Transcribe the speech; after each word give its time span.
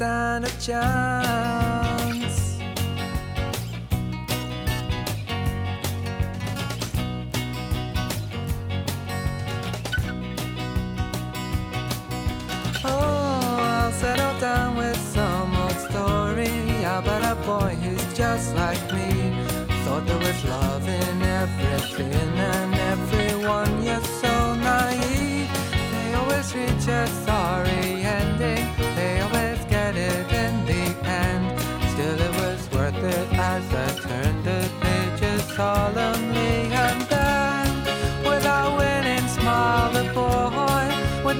Stand 0.00 0.46
a 0.46 0.48
chance. 0.58 2.58
Oh, 12.82 12.88
I'll 12.88 13.92
settle 13.92 14.40
down 14.40 14.78
with 14.78 14.96
some 14.96 15.54
old 15.54 15.72
story 15.72 16.48
about 16.96 17.22
a 17.22 17.34
boy 17.44 17.74
who's 17.82 18.16
just 18.16 18.54
like 18.54 18.80
me. 18.94 19.34
Thought 19.84 20.06
there 20.06 20.16
was 20.16 20.44
love 20.46 20.88
in 20.88 21.22
everything 21.42 22.38
and 22.54 22.74
everyone, 22.94 23.82
you're 23.82 24.02
so 24.22 24.54
naive. 24.54 25.50
They 25.92 26.14
always 26.14 26.54
reach 26.54 26.88
a 26.88 27.06
sorry 27.26 27.79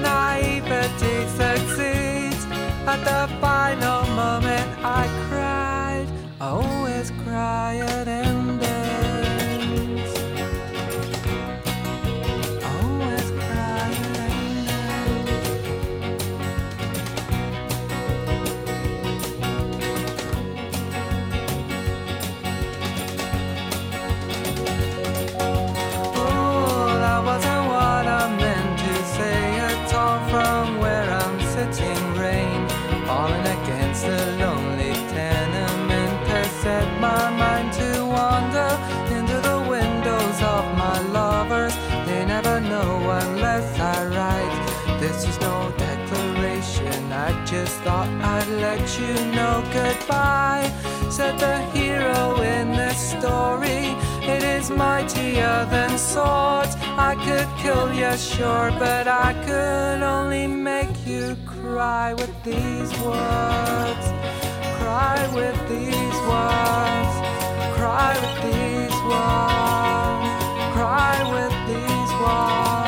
naivety 0.01 1.15
succeeds. 1.37 2.45
At 2.91 2.99
the 3.09 3.21
final 3.39 4.01
moment, 4.15 4.67
I 4.83 5.07
cried. 5.27 6.07
I 6.39 6.80
thought 47.91 48.07
I'd 48.35 48.47
let 48.67 48.83
you 49.01 49.13
know 49.35 49.55
goodbye. 49.79 50.65
Said 51.17 51.35
the 51.45 51.57
hero 51.75 52.39
in 52.55 52.71
this 52.81 52.99
story. 53.15 53.83
It 54.33 54.43
is 54.55 54.69
mightier 54.69 55.57
than 55.73 55.91
swords. 55.97 56.73
I 57.09 57.13
could 57.25 57.49
kill 57.63 57.87
you, 58.01 58.13
sure, 58.15 58.69
but 58.83 59.05
I 59.09 59.29
could 59.47 60.01
only 60.17 60.47
make 60.47 60.95
you 61.05 61.35
cry 61.45 62.13
with 62.13 62.35
these 62.49 62.91
words. 63.07 64.05
Cry 64.77 65.19
with 65.39 65.59
these 65.73 66.17
words. 66.31 67.13
Cry 67.77 68.11
with 68.23 68.37
these 68.47 68.97
words. 69.11 70.29
Cry 70.75 71.15
with 71.35 71.55
these 71.69 72.11
words. 72.23 72.80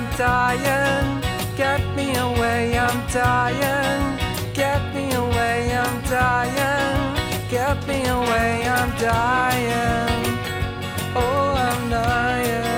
I'm 0.00 0.16
dying. 0.16 1.20
Get 1.58 1.82
me 1.94 2.16
away, 2.16 2.78
I'm 2.78 3.06
dying. 3.12 4.18
Get 4.54 4.94
me 4.94 5.12
away, 5.12 5.76
I'm 5.76 6.00
dying. 6.04 7.50
Get 7.50 7.86
me 7.86 8.06
away, 8.06 8.66
I'm 8.66 8.90
dying. 8.98 10.38
Oh, 11.14 11.52
I'm 11.54 11.90
dying. 11.90 12.69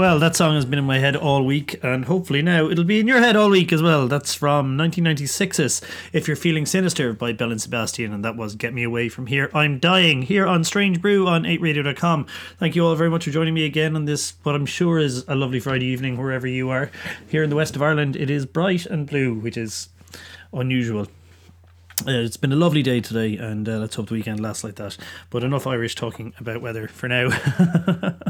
Well, 0.00 0.18
that 0.20 0.34
song 0.34 0.54
has 0.54 0.64
been 0.64 0.78
in 0.78 0.86
my 0.86 0.98
head 0.98 1.14
all 1.14 1.44
week, 1.44 1.78
and 1.82 2.06
hopefully 2.06 2.40
now 2.40 2.70
it'll 2.70 2.84
be 2.84 3.00
in 3.00 3.06
your 3.06 3.18
head 3.18 3.36
all 3.36 3.50
week 3.50 3.70
as 3.70 3.82
well. 3.82 4.08
That's 4.08 4.32
from 4.32 4.78
1996's 4.78 5.82
If 6.14 6.26
You're 6.26 6.38
Feeling 6.38 6.64
Sinister 6.64 7.12
by 7.12 7.34
Belle 7.34 7.50
and 7.50 7.60
Sebastian, 7.60 8.10
and 8.10 8.24
that 8.24 8.34
was 8.34 8.54
Get 8.54 8.72
Me 8.72 8.82
Away 8.82 9.10
From 9.10 9.26
Here. 9.26 9.50
I'm 9.52 9.78
Dying 9.78 10.22
here 10.22 10.46
on 10.46 10.64
Strange 10.64 11.02
Brew 11.02 11.26
on 11.26 11.42
8radio.com. 11.42 12.26
Thank 12.58 12.74
you 12.74 12.86
all 12.86 12.94
very 12.94 13.10
much 13.10 13.26
for 13.26 13.30
joining 13.30 13.52
me 13.52 13.66
again 13.66 13.94
on 13.94 14.06
this, 14.06 14.32
what 14.42 14.54
I'm 14.54 14.64
sure 14.64 14.98
is 14.98 15.28
a 15.28 15.34
lovely 15.34 15.60
Friday 15.60 15.84
evening, 15.84 16.16
wherever 16.16 16.46
you 16.46 16.70
are. 16.70 16.90
Here 17.28 17.42
in 17.42 17.50
the 17.50 17.56
west 17.56 17.76
of 17.76 17.82
Ireland, 17.82 18.16
it 18.16 18.30
is 18.30 18.46
bright 18.46 18.86
and 18.86 19.06
blue, 19.06 19.34
which 19.34 19.58
is 19.58 19.90
unusual. 20.50 21.08
Uh, 22.06 22.12
it's 22.12 22.38
been 22.38 22.52
a 22.52 22.56
lovely 22.56 22.82
day 22.82 23.02
today, 23.02 23.36
and 23.36 23.68
uh, 23.68 23.76
let's 23.76 23.96
hope 23.96 24.08
the 24.08 24.14
weekend 24.14 24.40
lasts 24.40 24.64
like 24.64 24.76
that. 24.76 24.96
But 25.28 25.44
enough 25.44 25.66
Irish 25.66 25.94
talking 25.94 26.32
about 26.40 26.62
weather 26.62 26.88
for 26.88 27.06
now. 27.06 27.28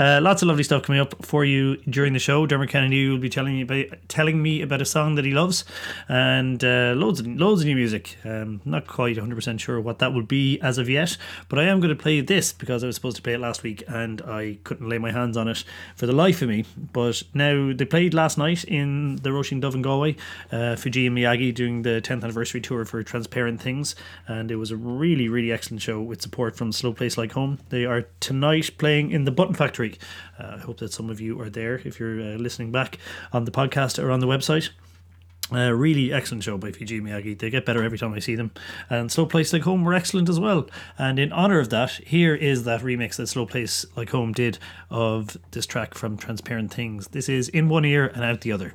uh, 0.00 0.18
lots 0.22 0.40
of 0.40 0.48
lovely 0.48 0.64
stuff 0.64 0.82
coming 0.82 0.98
up 0.98 1.14
for 1.26 1.44
you 1.44 1.76
during 1.82 2.14
the 2.14 2.18
show. 2.18 2.46
Dermot 2.46 2.70
Kennedy 2.70 3.06
will 3.06 3.18
be 3.18 3.28
telling 3.28 3.54
me 3.54 3.62
about 3.62 3.98
telling 4.08 4.42
me 4.42 4.62
about 4.62 4.80
a 4.80 4.86
song 4.86 5.14
that 5.16 5.26
he 5.26 5.32
loves, 5.32 5.62
and 6.08 6.64
uh, 6.64 6.94
loads 6.96 7.20
of 7.20 7.26
loads 7.26 7.60
of 7.60 7.66
new 7.66 7.76
music. 7.76 8.16
Um, 8.24 8.62
not 8.64 8.86
quite 8.86 9.16
100 9.16 9.34
percent 9.34 9.60
sure 9.60 9.78
what 9.78 9.98
that 9.98 10.14
would 10.14 10.26
be 10.26 10.58
as 10.60 10.78
of 10.78 10.88
yet, 10.88 11.18
but 11.50 11.58
I 11.58 11.64
am 11.64 11.80
going 11.80 11.94
to 11.94 12.02
play 12.02 12.22
this 12.22 12.50
because 12.50 12.82
I 12.82 12.86
was 12.86 12.94
supposed 12.94 13.16
to 13.16 13.22
play 13.22 13.34
it 13.34 13.40
last 13.40 13.62
week 13.62 13.84
and 13.88 14.22
I 14.22 14.56
couldn't 14.64 14.88
lay 14.88 14.96
my 14.96 15.12
hands 15.12 15.36
on 15.36 15.48
it 15.48 15.64
for 15.96 16.06
the 16.06 16.14
life 16.14 16.40
of 16.40 16.48
me. 16.48 16.64
But 16.94 17.22
now 17.34 17.74
they 17.74 17.84
played 17.84 18.14
last 18.14 18.38
night 18.38 18.64
in 18.64 19.16
the 19.16 19.28
Roisin 19.28 19.60
Dubh 19.60 19.74
in 19.74 19.82
Galway, 19.82 20.16
uh, 20.50 20.76
Fujiya 20.76 21.08
and 21.08 21.18
Miyagi 21.18 21.54
doing 21.54 21.82
the 21.82 22.00
10th 22.02 22.24
anniversary 22.24 22.62
tour 22.62 22.86
for 22.86 23.02
Transparent 23.02 23.60
Things, 23.60 23.94
and 24.26 24.50
it 24.50 24.56
was 24.56 24.70
a 24.70 24.76
really, 24.76 25.28
really 25.28 25.52
excellent 25.52 25.82
show 25.82 26.00
with 26.00 26.22
support 26.22 26.56
from 26.56 26.72
Slow 26.72 26.94
Place 26.94 27.18
Like 27.18 27.32
Home. 27.32 27.58
They 27.68 27.84
are 27.84 28.06
tonight 28.20 28.70
playing 28.78 29.10
in 29.10 29.24
the 29.24 29.30
Button 29.30 29.54
Factory. 29.54 29.89
Uh, 30.38 30.56
I 30.56 30.58
hope 30.58 30.78
that 30.78 30.92
some 30.92 31.10
of 31.10 31.20
you 31.20 31.40
are 31.40 31.50
there 31.50 31.80
if 31.84 31.98
you're 31.98 32.20
uh, 32.20 32.36
listening 32.36 32.72
back 32.72 32.98
on 33.32 33.44
the 33.44 33.50
podcast 33.50 34.02
or 34.02 34.10
on 34.10 34.20
the 34.20 34.26
website. 34.26 34.70
Uh, 35.52 35.72
really 35.72 36.12
excellent 36.12 36.44
show 36.44 36.56
by 36.56 36.70
Fujiya 36.70 37.00
Miyagi. 37.00 37.36
They 37.36 37.50
get 37.50 37.66
better 37.66 37.82
every 37.82 37.98
time 37.98 38.12
I 38.14 38.20
see 38.20 38.36
them. 38.36 38.52
And 38.88 39.10
Slow 39.10 39.26
Place 39.26 39.52
Like 39.52 39.62
Home 39.62 39.82
were 39.82 39.94
excellent 39.94 40.28
as 40.28 40.38
well. 40.38 40.68
And 40.96 41.18
in 41.18 41.32
honor 41.32 41.58
of 41.58 41.70
that, 41.70 41.90
here 42.06 42.34
is 42.34 42.62
that 42.64 42.82
remix 42.82 43.16
that 43.16 43.26
Slow 43.26 43.46
Place 43.46 43.84
Like 43.96 44.10
Home 44.10 44.32
did 44.32 44.58
of 44.90 45.36
this 45.50 45.66
track 45.66 45.94
from 45.94 46.16
Transparent 46.16 46.72
Things. 46.72 47.08
This 47.08 47.28
is 47.28 47.48
In 47.48 47.68
One 47.68 47.84
Ear 47.84 48.06
and 48.06 48.22
Out 48.22 48.42
the 48.42 48.52
Other. 48.52 48.74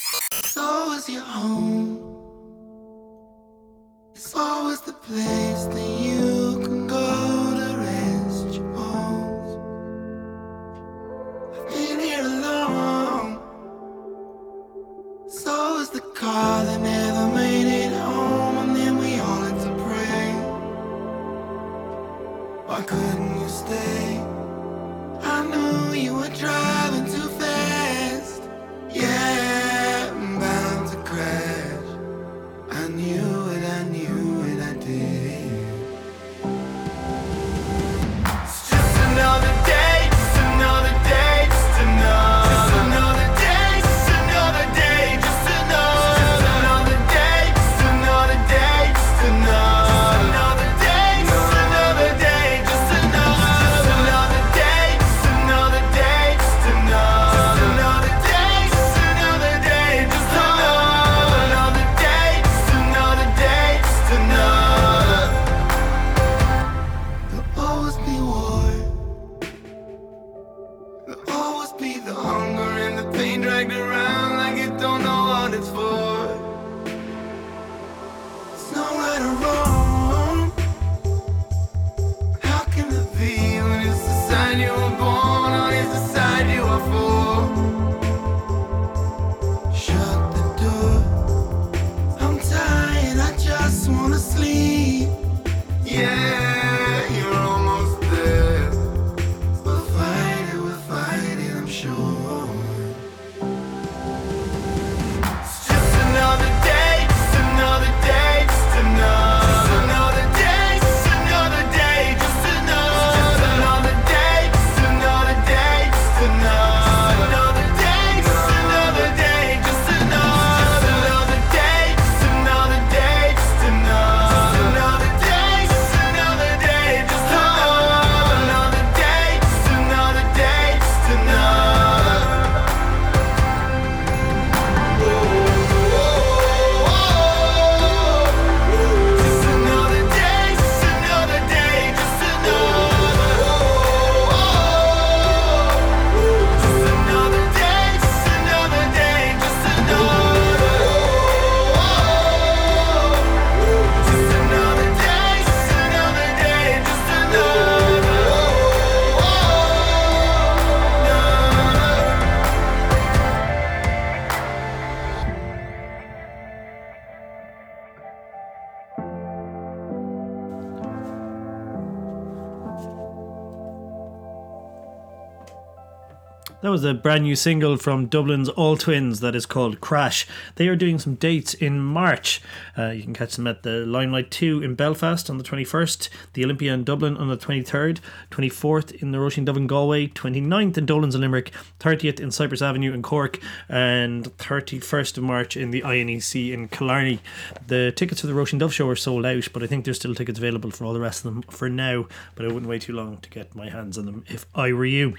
A 176.83 176.93
brand 176.93 177.23
new 177.23 177.35
single 177.35 177.77
from 177.77 178.07
Dublin's 178.07 178.49
All 178.49 178.75
Tvvins 178.75 179.19
that 179.19 179.35
is 179.35 179.45
called 179.45 179.81
Crash. 179.81 180.27
They 180.55 180.67
are 180.67 180.75
doing 180.75 180.97
some 180.97 181.15
dates 181.15 181.53
in 181.53 181.79
March. 181.79 182.41
Uh, 182.77 182.89
you 182.89 183.03
can 183.03 183.13
catch 183.13 183.35
them 183.35 183.45
at 183.45 183.63
the 183.63 183.85
Limelight 183.85 184.31
2 184.31 184.63
in 184.63 184.75
Belfast 184.75 185.29
on 185.29 185.37
the 185.37 185.43
21st, 185.43 186.09
the 186.33 186.43
Olympia 186.43 186.73
in 186.73 186.83
Dublin 186.83 187.17
on 187.17 187.27
the 187.27 187.37
23rd, 187.37 187.99
24th 188.31 188.91
in 189.01 189.11
the 189.11 189.19
Roisin 189.19 189.45
Dublin 189.45 189.67
Galway, 189.67 190.07
29th 190.07 190.77
in 190.77 190.85
Dolan's 190.85 191.13
in 191.13 191.21
Limerick, 191.21 191.51
30th 191.79 192.19
in 192.19 192.31
Cypress 192.31 192.61
Avenue 192.61 192.93
in 192.93 193.01
Cork, 193.01 193.39
and 193.69 194.25
31st 194.37 195.17
of 195.17 195.23
March 195.23 195.55
in 195.55 195.71
the 195.71 195.81
INEC 195.81 196.51
in 196.51 196.67
Killarney. 196.67 197.19
The 197.67 197.91
tickets 197.91 198.21
for 198.21 198.27
the 198.27 198.33
Roisin 198.33 198.59
Dubh 198.59 198.71
show 198.71 198.89
are 198.89 198.95
sold 198.95 199.25
out, 199.25 199.49
but 199.53 199.61
I 199.61 199.67
think 199.67 199.85
there's 199.85 199.97
still 199.97 200.15
tickets 200.15 200.39
available 200.39 200.71
for 200.71 200.85
all 200.85 200.93
the 200.93 200.99
rest 200.99 201.25
of 201.25 201.33
them 201.33 201.43
for 201.43 201.69
now. 201.69 202.07
But 202.35 202.45
I 202.45 202.47
wouldn't 202.47 202.67
wait 202.67 202.83
too 202.83 202.93
long 202.93 203.17
to 203.17 203.29
get 203.29 203.55
my 203.55 203.69
hands 203.69 203.97
on 203.97 204.05
them 204.05 204.23
if 204.27 204.45
I 204.55 204.73
were 204.73 204.85
you. 204.85 205.17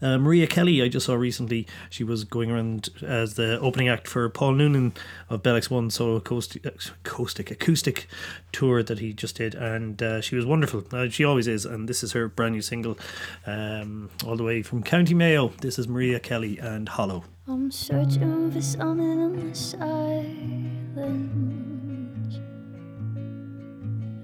Uh, 0.00 0.18
Maria 0.18 0.46
Kelly, 0.46 0.82
I 0.82 0.88
just 0.88 1.06
saw 1.06 1.14
recently, 1.14 1.66
she 1.90 2.04
was 2.04 2.24
going 2.24 2.50
around 2.50 2.88
as 3.02 3.34
the 3.34 3.58
opening 3.60 3.88
act 3.88 4.08
for 4.08 4.28
Paul 4.28 4.52
Noonan 4.52 4.94
of 5.28 5.42
Bell 5.42 5.54
X1 5.56 5.92
solo 5.92 6.16
acoustic, 6.16 6.64
acoustic, 6.64 7.50
acoustic 7.50 8.08
tour 8.52 8.82
that 8.82 8.98
he 8.98 9.12
just 9.12 9.36
did, 9.36 9.54
and 9.54 10.02
uh, 10.02 10.20
she 10.20 10.36
was 10.36 10.46
wonderful. 10.46 10.84
Uh, 10.92 11.08
she 11.08 11.24
always 11.24 11.46
is, 11.46 11.64
and 11.64 11.88
this 11.88 12.02
is 12.02 12.12
her 12.12 12.28
brand 12.28 12.54
new 12.54 12.62
single, 12.62 12.98
um, 13.46 14.10
all 14.26 14.36
the 14.36 14.44
way 14.44 14.62
from 14.62 14.82
County 14.82 15.14
Mayo. 15.14 15.48
This 15.60 15.78
is 15.78 15.86
Maria 15.88 16.20
Kelly 16.20 16.58
and 16.58 16.88
Hollow. 16.88 17.24
I'm 17.46 17.70
searching 17.70 18.50
for 18.50 18.60
something 18.60 19.20
in 19.20 19.48
the 19.48 19.54
silence. 19.54 20.68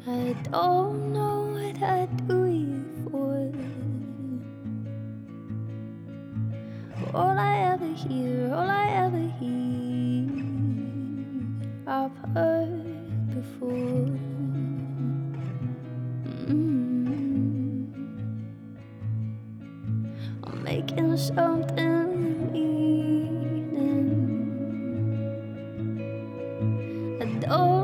I 0.07 0.35
don't 0.51 1.13
know 1.13 1.47
what 1.53 1.83
I 1.83 2.07
do 2.27 2.85
for. 3.11 3.44
All 7.15 7.39
I 7.39 7.59
ever 7.73 7.87
hear, 7.87 8.53
all 8.53 8.69
I 8.69 8.89
ever 9.07 9.21
hear, 9.39 10.27
I've 11.87 12.11
heard 12.35 13.31
before. 13.33 14.09
Mm. 16.49 17.95
I'm 20.43 20.63
making 20.65 21.17
something 21.17 22.53
meaning. 22.53 23.71
I 27.23 27.25
don't 27.47 27.84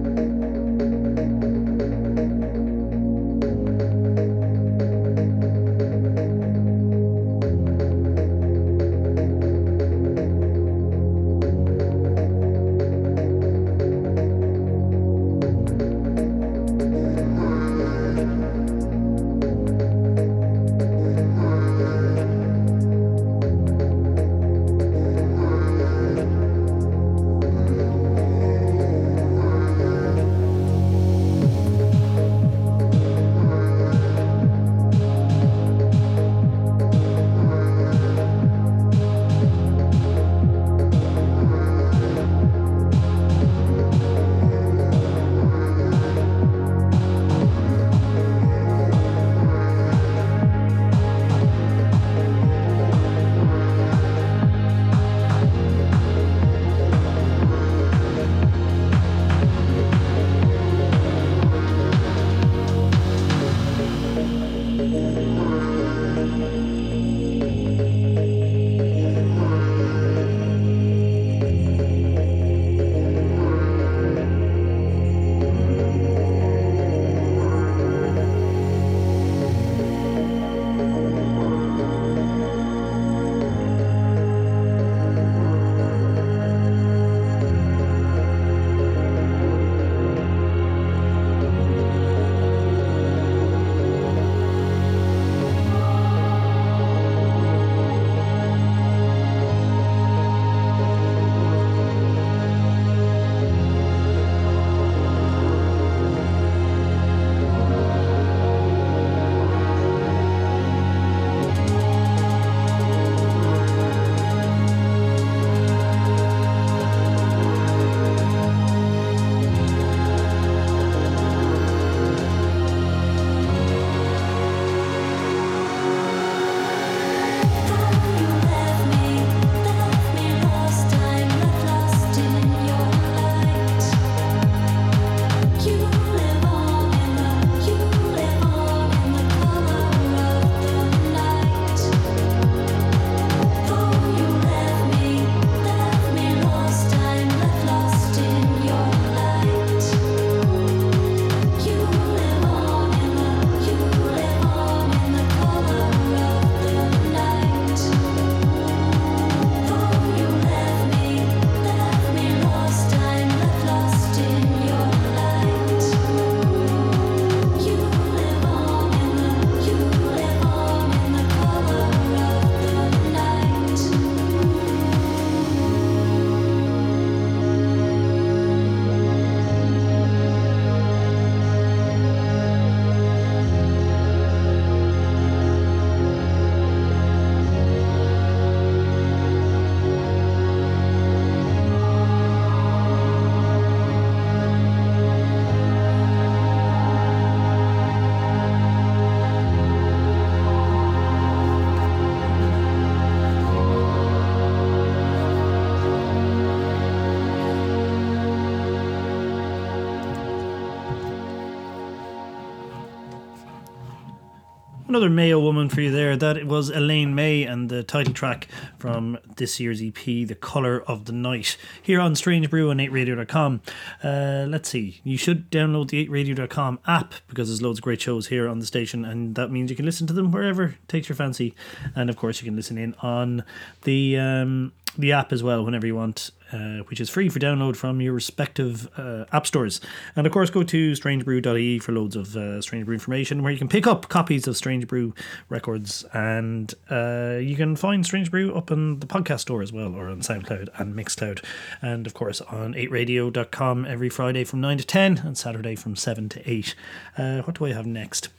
Another 214.91 215.09
Mayo 215.09 215.39
woman 215.39 215.69
for 215.69 215.79
you 215.79 215.89
there. 215.89 216.17
That 216.17 216.45
was 216.45 216.69
Elaine 216.69 217.15
Mai 217.15 217.45
and 217.49 217.69
the 217.69 217.81
title 217.81 218.13
track 218.13 218.49
from 218.77 219.17
this 219.37 219.57
year's 219.57 219.81
EP, 219.81 219.95
The 219.95 220.35
Colour 220.35 220.83
of 220.85 221.05
the 221.05 221.13
Night, 221.13 221.55
here 221.81 222.01
on 222.01 222.13
Strange 222.13 222.49
Brew 222.49 222.69
on 222.71 222.75
8radio.com. 222.75 223.61
Uh, 224.03 224.47
let's 224.49 224.67
see, 224.67 224.99
you 225.05 225.15
should 225.15 225.49
download 225.49 225.91
the 225.91 226.05
8radio.com 226.05 226.79
app 226.85 227.13
because 227.29 227.47
there's 227.47 227.61
loads 227.61 227.79
of 227.79 227.83
great 227.83 228.01
shows 228.01 228.27
here 228.27 228.49
on 228.49 228.59
the 228.59 228.65
station, 228.65 229.05
and 229.05 229.35
that 229.35 229.49
means 229.49 229.69
you 229.69 229.77
can 229.77 229.85
listen 229.85 230.07
to 230.07 230.13
them 230.13 230.29
wherever 230.29 230.75
takes 230.89 231.07
your 231.07 231.15
fancy. 231.15 231.55
And 231.95 232.09
of 232.09 232.17
course, 232.17 232.41
you 232.41 232.45
can 232.45 232.57
listen 232.57 232.77
in 232.77 232.93
on 232.95 233.45
the. 233.83 234.17
Um, 234.17 234.73
the 234.97 235.13
app 235.13 235.31
as 235.31 235.41
well 235.41 235.63
whenever 235.63 235.87
you 235.87 235.95
want, 235.95 236.31
uh, 236.51 236.83
which 236.89 236.99
is 236.99 237.09
free 237.09 237.29
for 237.29 237.39
download 237.39 237.75
from 237.75 238.01
your 238.01 238.13
respective 238.13 238.89
uh, 238.97 239.25
app 239.31 239.47
stores. 239.47 239.81
And 240.15 240.25
of 240.25 240.33
course, 240.33 240.49
go 240.49 240.63
to 240.63 240.91
strangebrew.ie 240.93 241.79
for 241.79 241.91
loads 241.91 242.15
of 242.15 242.35
uh, 242.35 242.61
Strange 242.61 242.85
Brew 242.85 242.93
information 242.93 243.43
where 243.43 243.51
you 243.51 243.57
can 243.57 243.67
pick 243.67 243.87
up 243.87 244.09
copies 244.09 244.47
of 244.47 244.57
Strange 244.57 244.87
Brew 244.87 245.13
records. 245.49 246.05
And 246.13 246.73
uh, 246.89 247.37
you 247.41 247.55
can 247.55 247.75
find 247.75 248.05
Strange 248.05 248.31
Brew 248.31 248.53
up 248.55 248.71
on 248.71 248.99
the 248.99 249.07
podcast 249.07 249.41
store 249.41 249.61
as 249.61 249.71
well, 249.71 249.95
or 249.95 250.09
on 250.09 250.21
SoundCloud 250.21 250.69
and 250.79 250.95
Mixcloud. 250.95 251.43
And 251.81 252.05
of 252.07 252.13
course, 252.13 252.41
on 252.41 252.73
8radio.com 252.73 253.85
every 253.85 254.09
Friday 254.09 254.43
from 254.43 254.61
9 254.61 254.77
to 254.79 254.85
10 254.85 255.17
and 255.19 255.37
Saturday 255.37 255.75
from 255.75 255.95
7 255.95 256.29
to 256.29 256.49
8. 256.49 256.75
Uh, 257.17 257.41
what 257.41 257.57
do 257.57 257.65
I 257.65 257.73
have 257.73 257.85
next? 257.85 258.29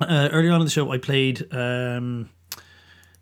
Earlier 0.00 0.52
on 0.52 0.60
in 0.60 0.66
the 0.66 0.70
show, 0.70 0.90
I 0.92 0.98
played. 0.98 1.52
Um, 1.54 2.28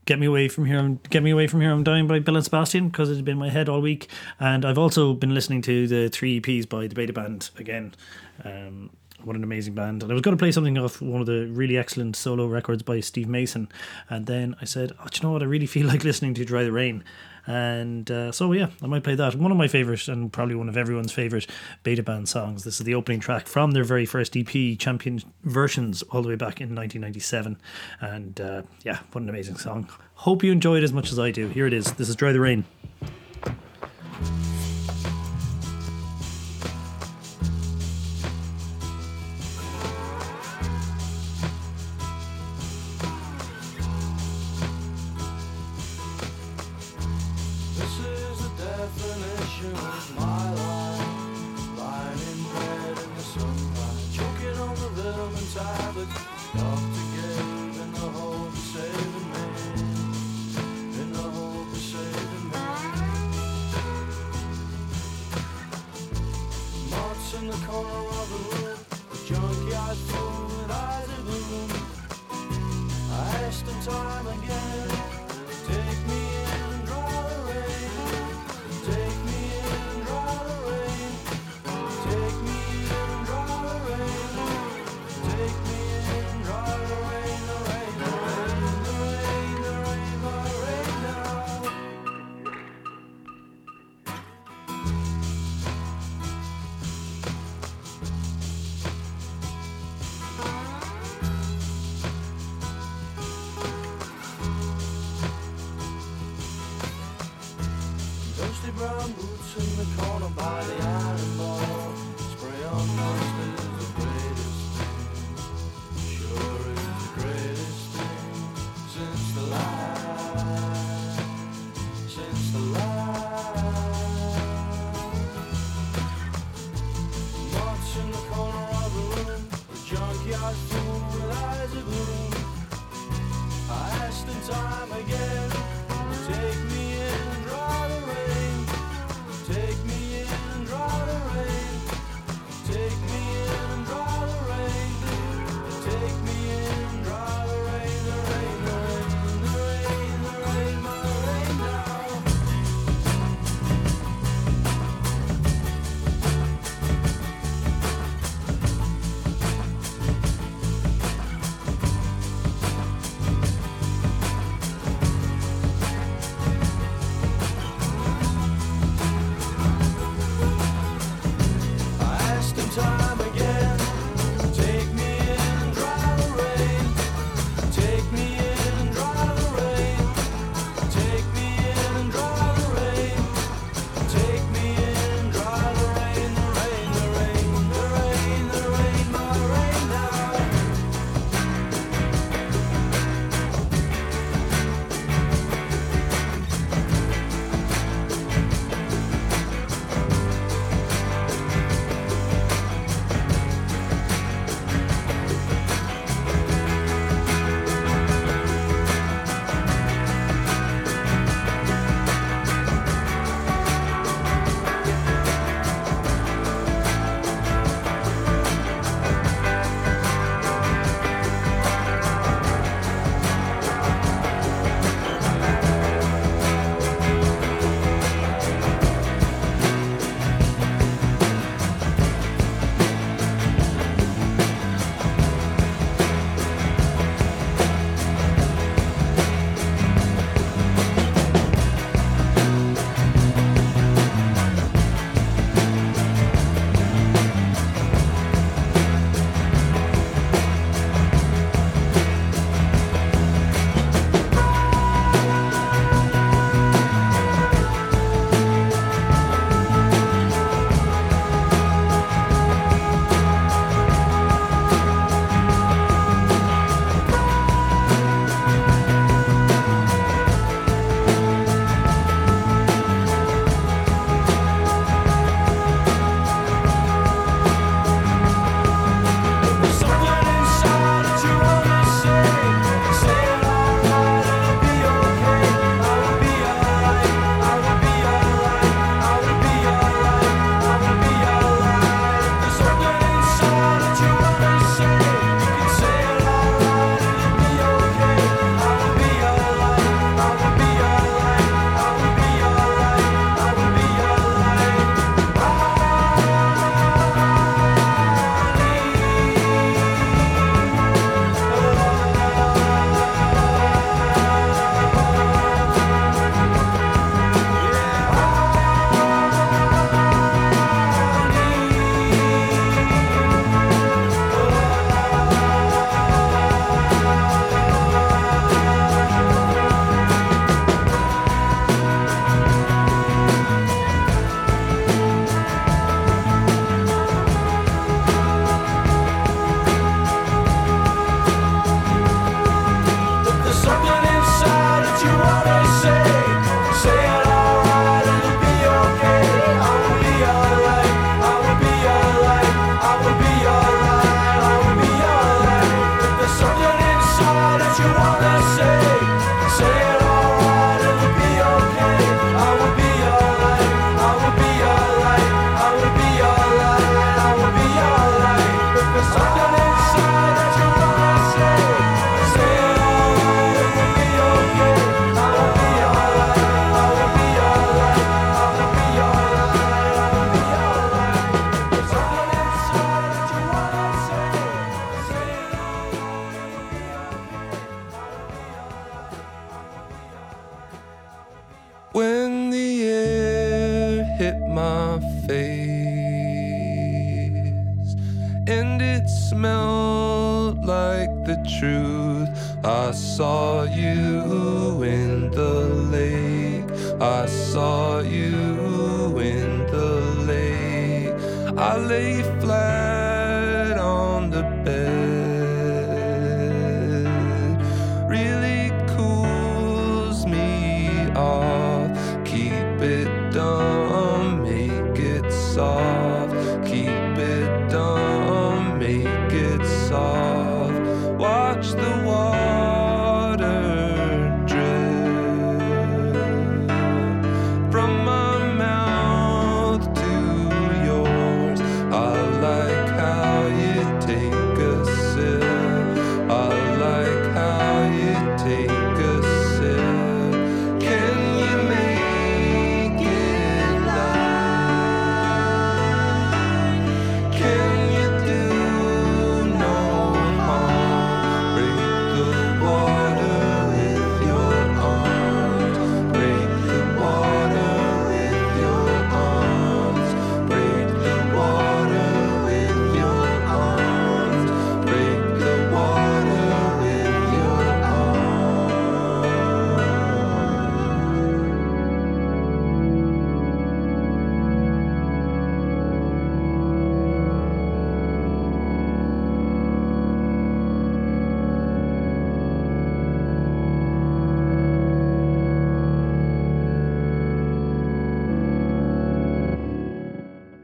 Get 0.07 0.19
Me 0.19 0.27
Away 0.27 0.49
From 0.49 0.67
Here, 0.67 0.79
I'm, 0.79 1.01
Get 1.09 1.23
Me 1.23 1.31
Away 1.31 1.47
From 1.47 1.63
Here, 1.63 1.71
I'm 1.71 1.83
Dying 1.83 2.07
by 2.07 2.19
Belle 2.19 2.37
and 2.37 2.45
Sebastian 2.45 2.89
because 2.89 3.11
it's 3.11 3.23
been 3.23 3.33
in 3.33 3.39
my 3.39 3.49
head 3.49 3.71
all 3.71 3.81
week. 3.81 4.09
And 4.39 4.65
I've 4.65 4.77
also 4.77 5.15
been 5.15 5.33
listening 5.33 5.63
to 5.63 5.89
the 5.89 6.11
three 6.11 6.41
EPs 6.41 6.69
by 6.69 6.87
the 6.87 6.95
Beta 6.95 7.13
Band 7.13 7.51
again. 7.59 7.95
Um, 8.45 8.91
what 9.23 9.35
an 9.35 9.43
amazing 9.43 9.75
band. 9.75 10.03
And 10.03 10.13
I 10.13 10.15
was 10.15 10.21
going 10.21 10.37
to 10.37 10.41
play 10.41 10.53
something 10.53 10.77
off 10.77 11.01
one 11.01 11.23
of 11.23 11.27
the 11.27 11.47
really 11.47 11.79
excellent 11.79 12.17
solo 12.17 12.47
records 12.47 12.83
by 12.83 13.01
Steve 13.01 13.29
Mason. 13.29 13.69
And 14.11 14.27
then 14.27 14.55
I 14.61 14.67
said, 14.67 14.93
oh, 15.01 15.07
do 15.11 15.19
you 15.19 15.23
know 15.27 15.33
what? 15.33 15.43
I 15.43 15.47
really 15.47 15.67
feel 15.67 15.87
like 15.89 16.05
listening 16.05 16.35
to 16.35 16.45
Dry 16.45 16.65
the 16.65 16.73
Rain. 16.73 17.03
And 17.47 18.11
uh, 18.11 18.33
so, 18.33 18.53
yeah, 18.53 18.69
I 18.83 18.87
might 18.87 19.05
play 19.05 19.15
that. 19.15 19.35
One 19.35 19.51
of 19.51 19.57
my 19.57 19.69
favourite, 19.69 20.09
and 20.09 20.33
probably 20.33 20.55
one 20.55 20.69
of 20.69 20.77
everyone's 20.77 21.13
favourite 21.13 21.47
Beta 21.83 22.03
Band 22.03 22.29
songs. 22.29 22.65
This 22.65 22.81
is 22.81 22.87
the 22.87 22.95
opening 22.95 23.21
track 23.21 23.47
from 23.47 23.73
their 23.73 23.85
very 23.85 24.07
first 24.07 24.37
EP, 24.37 24.79
Champion 24.79 25.21
Versions, 25.43 26.03
all 26.05 26.23
the 26.23 26.29
way 26.29 26.37
back 26.37 26.61
in 26.61 26.75
1997. 26.75 27.59
And 28.01 28.41
uh, 28.41 28.63
yeah, 28.83 29.01
what 29.13 29.23
an 29.23 29.29
amazing 29.29 29.59
song. 29.59 29.89
Hope 30.15 30.43
you 30.43 30.53
enjoy 30.53 30.79
it 30.79 30.85
as 30.85 30.93
much 30.93 31.13
as 31.13 31.19
I 31.19 31.31
do. 31.31 31.49
Here 31.49 31.67
it 31.67 31.73
is. 31.73 31.93
This 31.93 32.09
is 32.09 32.17
Dry 32.17 32.33
the 32.33 32.41
Rain. 32.41 32.65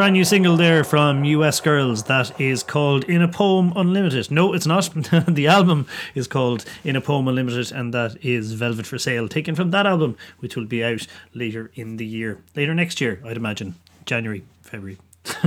brand 0.00 0.14
new 0.14 0.24
single 0.24 0.56
there 0.56 0.82
from 0.82 1.24
US 1.24 1.60
Girls 1.60 2.04
that 2.04 2.40
is 2.40 2.62
called 2.62 3.04
In 3.04 3.20
a 3.20 3.28
Poem 3.28 3.70
Unlimited. 3.76 4.30
No, 4.30 4.54
it's 4.54 4.64
not. 4.64 4.88
the 5.28 5.46
album 5.46 5.86
is 6.14 6.26
called 6.26 6.64
In 6.84 6.96
a 6.96 7.02
Poem 7.02 7.28
Unlimited, 7.28 7.70
and 7.70 7.92
that 7.92 8.16
is 8.24 8.54
Velvet 8.54 8.86
for 8.86 8.96
Sale, 8.96 9.28
taken 9.28 9.54
from 9.54 9.72
that 9.72 9.84
album, 9.84 10.16
which 10.38 10.56
will 10.56 10.64
be 10.64 10.82
out 10.82 11.06
later 11.34 11.70
in 11.74 11.98
the 11.98 12.06
year. 12.06 12.38
Later 12.56 12.74
next 12.74 13.02
year, 13.02 13.20
I'd 13.26 13.36
imagine. 13.36 13.74
January, 14.06 14.42
February. 14.62 14.96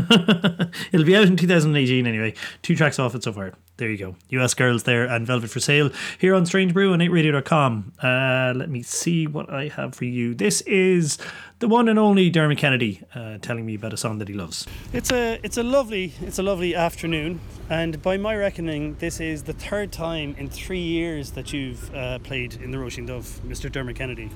It'll 0.91 1.05
be 1.05 1.15
out 1.15 1.23
in 1.23 1.35
2018 1.35 2.05
anyway. 2.05 2.33
Two 2.61 2.75
tracks 2.75 2.99
off 2.99 3.15
it 3.15 3.23
so 3.23 3.33
far. 3.33 3.53
There 3.77 3.89
you 3.89 3.97
go. 3.97 4.15
US 4.29 4.53
Girls 4.53 4.83
there 4.83 5.05
and 5.05 5.25
Velvet 5.25 5.49
for 5.49 5.59
Sale 5.59 5.89
here 6.19 6.35
on 6.35 6.45
Strange 6.45 6.73
Brew 6.73 6.93
on 6.93 6.99
8radio.com. 6.99 7.93
Uh, 8.01 8.53
let 8.55 8.69
me 8.69 8.83
see 8.83 9.25
what 9.25 9.49
I 9.49 9.69
have 9.69 9.95
for 9.95 10.05
you. 10.05 10.35
This 10.35 10.61
is 10.61 11.17
the 11.57 11.67
one 11.67 11.89
and 11.89 11.97
only 11.97 12.29
Dermot 12.29 12.59
Kennedy 12.59 13.01
uh, 13.15 13.39
telling 13.41 13.65
me 13.65 13.73
about 13.73 13.93
a 13.93 13.97
song 13.97 14.19
that 14.19 14.27
he 14.27 14.33
loves. 14.35 14.67
It's 14.93 15.11
a 15.11 15.39
it's 15.43 15.57
a 15.57 15.63
lovely 15.63 16.13
it's 16.21 16.37
a 16.37 16.43
lovely 16.43 16.75
afternoon, 16.75 17.39
and 17.69 18.01
by 18.01 18.17
my 18.17 18.35
reckoning, 18.35 18.95
this 18.99 19.19
is 19.19 19.43
the 19.43 19.53
third 19.53 19.91
time 19.91 20.35
in 20.37 20.49
three 20.49 20.81
years 20.81 21.31
that 21.31 21.51
you've 21.51 21.93
uh, 21.95 22.19
played 22.19 22.55
in 22.55 22.69
the 22.71 22.77
Roisin 22.77 23.07
Dubh, 23.07 23.39
Mr. 23.41 23.71
Dermot 23.71 23.95
Kennedy. 23.95 24.29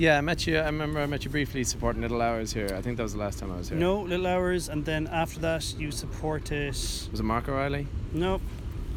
Yeah, 0.00 0.16
I 0.16 0.22
met 0.22 0.46
you. 0.46 0.56
I 0.56 0.64
remember 0.64 0.98
I 0.98 1.04
met 1.04 1.26
you 1.26 1.30
briefly 1.30 1.62
supporting 1.62 2.00
Little 2.00 2.22
Hours 2.22 2.54
here. 2.54 2.68
I 2.74 2.80
think 2.80 2.96
that 2.96 3.02
was 3.02 3.12
the 3.12 3.18
last 3.18 3.38
time 3.38 3.52
I 3.52 3.58
was 3.58 3.68
here. 3.68 3.76
No, 3.76 4.00
Little 4.00 4.26
Hours, 4.26 4.70
and 4.70 4.82
then 4.82 5.06
after 5.08 5.40
that, 5.40 5.74
you 5.78 5.90
supported. 5.90 6.68
Was 6.68 7.10
it 7.12 7.22
Mark 7.22 7.50
O'Reilly? 7.50 7.86
No, 8.14 8.40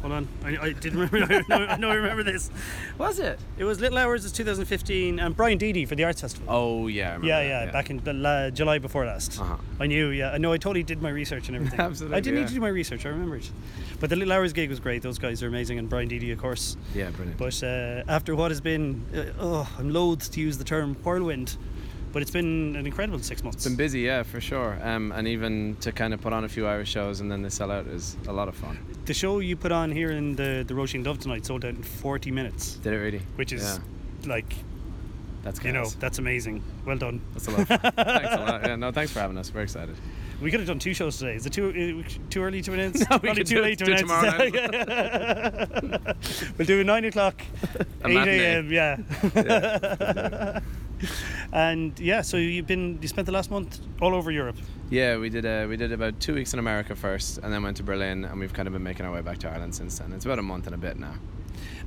hold 0.04 0.12
on. 0.12 0.28
I, 0.44 0.66
I 0.66 0.72
didn't 0.72 0.98
remember. 0.98 1.34
I 1.34 1.42
know, 1.48 1.66
I 1.66 1.76
know 1.78 1.90
I 1.90 1.94
remember 1.94 2.22
this. 2.22 2.50
Was 2.98 3.18
it? 3.18 3.40
It 3.56 3.64
was 3.64 3.80
Little 3.80 3.96
Hours 3.96 4.26
is 4.26 4.32
2015, 4.32 5.18
and 5.18 5.34
Brian 5.34 5.56
Deady 5.56 5.86
for 5.86 5.94
the 5.94 6.04
Arts 6.04 6.20
Festival. 6.20 6.46
Oh 6.50 6.88
yeah. 6.88 7.04
I 7.04 7.06
remember 7.14 7.26
yeah, 7.26 7.42
that, 7.42 7.66
yeah, 7.66 7.72
back 7.72 7.88
in 7.88 8.04
the 8.04 8.52
July 8.54 8.78
before 8.78 9.06
last. 9.06 9.40
Uh-huh. 9.40 9.56
I 9.80 9.86
knew, 9.86 10.10
yeah. 10.10 10.32
I 10.32 10.38
know 10.38 10.52
I 10.52 10.58
totally 10.58 10.82
did 10.82 11.00
my 11.00 11.08
research 11.08 11.48
and 11.48 11.56
everything. 11.56 11.80
Absolutely, 11.80 12.18
I 12.18 12.20
did 12.20 12.34
need 12.34 12.40
yeah. 12.40 12.46
to 12.48 12.54
do 12.54 12.60
my 12.60 12.68
research, 12.68 13.06
I 13.06 13.08
remember 13.08 13.36
it. 13.36 13.50
But 13.98 14.10
the 14.10 14.16
Little 14.16 14.34
Hours 14.34 14.52
gig 14.52 14.68
was 14.68 14.78
great. 14.78 15.00
Those 15.00 15.18
guys 15.18 15.42
are 15.42 15.48
amazing, 15.48 15.78
and 15.78 15.88
Brian 15.88 16.08
Deady, 16.08 16.30
of 16.32 16.38
course. 16.38 16.76
Yeah, 16.94 17.08
brilliant. 17.10 17.38
But 17.38 17.62
uh, 17.62 18.04
after 18.06 18.36
what 18.36 18.50
has 18.50 18.60
been, 18.60 19.02
uh, 19.16 19.24
oh, 19.40 19.74
I'm 19.78 19.90
loath 19.90 20.30
to 20.32 20.40
use 20.40 20.58
the 20.58 20.64
term 20.64 20.96
whirlwind, 21.02 21.56
but 22.14 22.22
it's 22.22 22.30
been 22.30 22.74
an 22.76 22.86
incredible 22.86 23.18
six 23.18 23.42
months. 23.44 23.56
It's 23.56 23.64
been 23.66 23.76
busy, 23.76 24.00
yeah, 24.00 24.22
for 24.22 24.40
sure. 24.40 24.78
Um, 24.82 25.12
and 25.12 25.28
even 25.28 25.76
to 25.80 25.92
kind 25.92 26.14
of 26.14 26.20
put 26.22 26.32
on 26.32 26.44
a 26.44 26.48
few 26.48 26.66
Irish 26.66 26.88
shows 26.90 27.20
and 27.20 27.30
then 27.30 27.42
they 27.42 27.50
sell 27.50 27.70
out 27.70 27.86
is 27.88 28.16
a 28.28 28.32
lot 28.32 28.48
of 28.48 28.54
fun. 28.54 28.78
the 29.04 29.12
show 29.12 29.40
you 29.40 29.56
put 29.56 29.72
on 29.72 29.90
here 29.92 30.12
in 30.12 30.34
the, 30.36 30.64
the 30.66 30.72
Roisin 30.74 31.04
Dubh 31.04 31.18
tonight 31.20 31.44
sold 31.44 31.64
out 31.66 31.74
in 31.74 31.82
40 31.82 32.30
minutes, 32.30 32.76
Did 32.76 32.94
it 32.94 32.98
really? 32.98 33.20
which 33.34 33.52
is 33.52 33.62
Yeah, 33.62 33.78
like, 34.32 34.54
that's 35.42 35.62
you 35.62 35.72
know, 35.72 35.84
that's 36.00 36.18
amazing. 36.18 36.62
Well 36.86 36.96
done. 36.96 37.20
That's 37.34 37.48
a 37.48 37.50
lot. 37.50 37.60
Of 37.60 37.68
fun. 37.68 37.78
thanks 37.80 38.34
a 38.34 38.40
lot. 38.40 38.62
Yeah, 38.66 38.76
no, 38.76 38.90
thanks 38.92 39.12
for 39.12 39.20
having 39.20 39.36
us. 39.36 39.52
We're 39.52 39.60
excited. 39.62 39.94
We 40.40 40.50
could 40.50 40.60
have 40.60 40.66
done 40.66 40.78
two 40.78 40.94
shows 40.94 41.18
today. 41.18 41.34
Is 41.36 41.46
it 41.46 41.52
too 41.52 42.02
uh, 42.04 42.08
too 42.30 42.42
early 42.42 42.60
to 42.62 42.72
announce? 42.72 43.04
No, 43.10 43.18
we 43.22 43.34
could 43.34 43.46
too 43.46 43.56
do 43.56 43.62
late 43.62 43.78
to 43.78 43.84
do 43.84 43.92
it 43.92 44.00
announce. 44.02 44.50
tomorrow 44.52 46.14
we'll 46.58 46.66
do 46.66 46.80
a 46.80 46.84
nine 46.84 47.04
o'clock, 47.04 47.40
A 48.04 48.08
eight 48.08 48.28
a.m. 48.28 48.72
Yeah. 48.72 50.60
And 51.54 51.98
yeah, 52.00 52.20
so 52.20 52.36
you've 52.36 52.66
been 52.66 52.98
you 53.00 53.08
spent 53.08 53.26
the 53.26 53.32
last 53.32 53.50
month 53.50 53.80
all 54.02 54.14
over 54.14 54.30
Europe. 54.30 54.56
Yeah, 54.90 55.16
we 55.16 55.30
did. 55.30 55.46
Uh, 55.46 55.66
we 55.68 55.76
did 55.76 55.92
about 55.92 56.20
two 56.20 56.34
weeks 56.34 56.52
in 56.52 56.58
America 56.58 56.94
first, 56.94 57.38
and 57.38 57.52
then 57.52 57.62
went 57.62 57.76
to 57.78 57.82
Berlin, 57.82 58.24
and 58.24 58.38
we've 58.38 58.52
kind 58.52 58.66
of 58.66 58.72
been 58.74 58.82
making 58.82 59.06
our 59.06 59.12
way 59.12 59.22
back 59.22 59.38
to 59.38 59.48
Ireland 59.48 59.74
since 59.74 59.98
then. 59.98 60.12
It's 60.12 60.24
about 60.26 60.38
a 60.38 60.42
month 60.42 60.66
and 60.66 60.74
a 60.74 60.78
bit 60.78 60.98
now. 60.98 61.14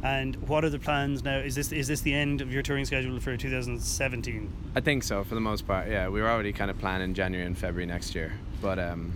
And 0.04 0.36
what 0.48 0.64
are 0.64 0.70
the 0.70 0.80
plans 0.80 1.24
now? 1.24 1.38
Is 1.40 1.54
this 1.54 1.72
is 1.72 1.88
this 1.88 2.02
the 2.02 2.14
end 2.14 2.42
of 2.42 2.52
your 2.52 2.64
touring 2.64 2.86
schedule 2.86 3.20
for 3.20 3.36
2017? 3.36 4.50
I 4.76 4.80
think 4.80 5.04
so 5.04 5.24
for 5.24 5.36
the 5.36 5.42
most 5.42 5.68
part. 5.68 5.90
Yeah, 5.90 6.08
we 6.10 6.22
were 6.22 6.30
already 6.30 6.54
kind 6.54 6.72
of 6.72 6.80
planning 6.80 7.14
January 7.14 7.46
and 7.46 7.58
February 7.58 7.86
next 7.88 8.16
year, 8.16 8.34
but 8.62 8.80
um, 8.80 9.12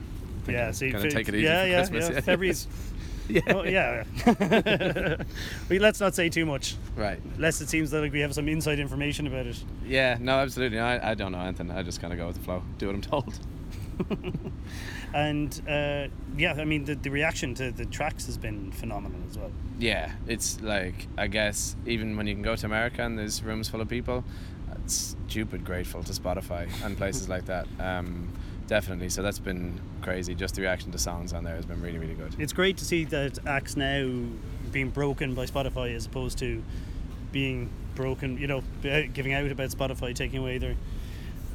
Yeah, 0.47 0.67
I'm 0.67 0.73
see, 0.73 0.89
gonna 0.91 1.09
take 1.09 1.29
it 1.29 1.35
easy 1.35 1.43
yeah, 1.45 1.63
for 1.63 1.69
yeah, 1.69 1.77
Christmas. 1.77 2.09
yeah. 2.09 2.21
February's. 2.31 2.67
Yeah. 3.29 3.41
Oh, 3.47 3.63
yeah. 3.63 4.03
well, 4.25 5.17
let's 5.79 5.99
not 5.99 6.15
say 6.15 6.29
too 6.29 6.45
much, 6.45 6.75
Right. 6.95 7.19
lest 7.37 7.61
it 7.61 7.69
seems 7.69 7.91
that 7.91 8.01
like 8.01 8.11
we 8.13 8.19
have 8.21 8.33
some 8.33 8.47
inside 8.49 8.79
information 8.79 9.27
about 9.27 9.45
it. 9.47 9.63
Yeah. 9.85 10.17
No, 10.19 10.39
absolutely. 10.39 10.79
I, 10.79 11.11
I 11.11 11.13
don't 11.15 11.31
know 11.31 11.39
anything. 11.41 11.71
I 11.71 11.83
just 11.83 12.01
kind 12.01 12.11
of 12.13 12.19
go 12.19 12.27
with 12.27 12.37
the 12.37 12.43
flow, 12.43 12.63
do 12.77 12.87
what 12.87 12.95
I'm 12.95 13.01
told. 13.01 13.39
And 15.13 15.61
uh, 15.67 16.07
yeah, 16.37 16.53
I 16.57 16.63
mean 16.63 16.85
the, 16.85 16.95
the 16.95 17.09
reaction 17.11 17.53
to 17.55 17.69
the 17.71 17.85
tracks 17.85 18.27
has 18.27 18.37
been 18.37 18.71
phenomenal 18.71 19.19
as 19.29 19.37
well. 19.37 19.51
Yeah, 19.77 20.13
it's 20.25 20.61
like 20.61 21.07
I 21.17 21.27
guess 21.27 21.75
even 21.85 22.15
when 22.15 22.27
you 22.27 22.33
can 22.33 22.43
go 22.43 22.55
to 22.55 22.65
America 22.65 23.01
and 23.03 23.19
there's 23.19 23.43
rooms 23.43 23.67
full 23.67 23.81
of 23.81 23.89
people, 23.89 24.23
it's 24.85 25.17
stupid 25.27 25.65
grateful 25.65 26.01
to 26.03 26.13
Spotify 26.13 26.69
and 26.85 26.97
places 26.97 27.27
like 27.27 27.45
that. 27.47 27.67
Um, 27.77 28.31
definitely. 28.71 29.09
So 29.09 29.21
that's 29.21 29.37
been 29.37 29.79
crazy. 30.01 30.33
Just 30.33 30.55
the 30.55 30.61
reaction 30.61 30.91
to 30.93 30.97
songs 30.97 31.33
on 31.33 31.43
there 31.43 31.55
has 31.57 31.65
been 31.65 31.81
really, 31.81 31.97
really 31.99 32.13
good. 32.13 32.33
It's 32.39 32.53
great 32.53 32.77
to 32.77 32.85
see 32.85 33.03
that 33.05 33.37
acts 33.45 33.75
now 33.75 34.23
being 34.71 34.89
broken 34.89 35.35
by 35.35 35.45
Spotify 35.45 35.93
as 35.93 36.05
opposed 36.05 36.37
to 36.39 36.63
being 37.33 37.69
broken, 37.95 38.37
you 38.37 38.47
know, 38.47 38.63
giving 38.81 39.33
out 39.33 39.51
about 39.51 39.69
Spotify 39.71 40.15
taking 40.15 40.39
away 40.39 40.57
their 40.57 40.75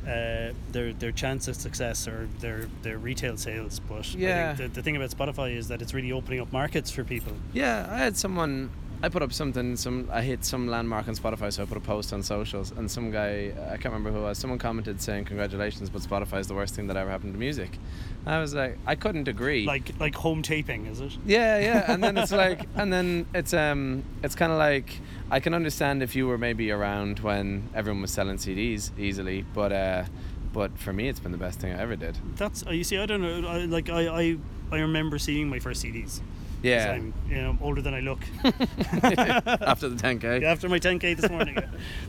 uh, 0.06 0.52
their 0.72 0.92
their 0.92 1.10
chance 1.10 1.48
of 1.48 1.56
success 1.56 2.06
or 2.06 2.28
their 2.40 2.68
their 2.82 2.98
retail 2.98 3.36
sales. 3.38 3.80
But 3.80 4.14
I 4.14 4.18
Yeah. 4.18 4.54
think 4.54 4.74
the, 4.74 4.80
the 4.80 4.82
thing 4.82 4.96
about 4.96 5.10
Spotify 5.10 5.56
is 5.56 5.68
that 5.68 5.80
it's 5.82 5.94
really 5.94 6.12
opening 6.12 6.40
up 6.40 6.52
markets 6.52 6.90
for 6.90 7.02
people. 7.02 7.32
Yeah, 7.54 7.88
I 7.90 7.96
had 7.98 8.16
someone. 8.18 8.70
I 9.03 9.09
put 9.09 9.22
up 9.22 9.32
something. 9.32 9.76
Some 9.76 10.09
I 10.12 10.22
hit 10.22 10.44
some 10.44 10.68
landmark 10.68 11.07
on 11.09 11.14
Spotify, 11.14 11.53
so 11.53 11.62
I 11.62 11.66
put 11.66 11.76
a 11.76 11.80
post 11.80 12.12
on 12.12 12.22
socials, 12.22 12.72
and 12.72 12.90
some 12.90 13.11
guy 13.11 13.53
I 13.66 13.76
can't 13.76 13.86
remember 13.86 14.11
who 14.11 14.18
it 14.18 14.22
was. 14.22 14.38
Someone 14.38 14.59
commented 14.59 15.01
saying, 15.01 15.26
"Congratulations, 15.26 15.90
but 15.90 16.03
Spotify 16.03 16.40
is 16.40 16.47
the 16.47 16.55
worst 16.55 16.74
thing 16.74 16.86
that 16.86 16.97
ever 16.97 17.11
happened 17.11 17.34
to 17.34 17.38
music." 17.38 17.78
And 18.24 18.34
I 18.34 18.40
was 18.40 18.55
like, 18.55 18.78
I 18.86 18.94
couldn't 18.94 19.28
agree. 19.28 19.66
Like 19.66 19.99
like 20.01 20.14
home 20.14 20.42
taping, 20.42 20.86
is 20.86 21.01
it? 21.01 21.16
Yeah, 21.26 21.59
yeah, 21.59 21.84
and 21.92 22.03
then 22.03 22.16
it's 22.16 22.32
like, 22.32 22.66
and 22.74 22.92
then 22.92 23.26
it's 23.34 23.53
um, 23.53 24.03
it's 24.22 24.34
kind 24.34 24.51
of 24.51 24.59
like 24.59 25.01
I 25.30 25.40
can 25.40 25.55
understand 25.55 26.03
if 26.03 26.16
you 26.16 26.26
were 26.26 26.38
maybe 26.38 26.70
around 26.70 27.20
when 27.20 27.68
everyone 27.74 28.03
was 28.03 28.12
selling 28.12 28.36
CDs 28.38 28.90
easily, 28.99 29.44
but 29.55 29.72
uh, 29.72 30.05
but 30.53 30.78
for 30.78 30.92
me, 30.92 31.09
it's 31.09 31.20
been 31.20 31.32
the 31.32 31.38
best 31.38 31.61
thing 31.61 31.72
I 31.72 31.80
ever 31.82 31.97
did. 31.97 32.16
That's 32.36 32.66
uh, 32.66 32.70
you 32.70 32.82
see, 32.82 32.97
I 32.97 33.05
don't 33.05 33.20
know. 33.20 33.47
I, 33.47 33.66
like 33.66 33.90
I, 33.90 34.09
I 34.09 34.36
I 34.72 34.78
remember 34.78 35.18
seeing 35.18 35.49
my 35.49 35.59
first 35.59 35.84
CDs. 35.84 36.20
Yeah, 36.66 36.92
I'm 36.92 37.14
you 37.28 37.36
know 37.36 37.58
older 37.60 37.82
than 37.82 37.94
I 37.94 38.00
look. 38.00 38.20
after 38.44 39.88
the 39.88 39.96
10k. 39.96 40.42
Yeah, 40.42 40.50
After 40.52 40.68
my 40.68 40.78
10k 40.78 41.16
this 41.16 41.30
morning. 41.30 41.56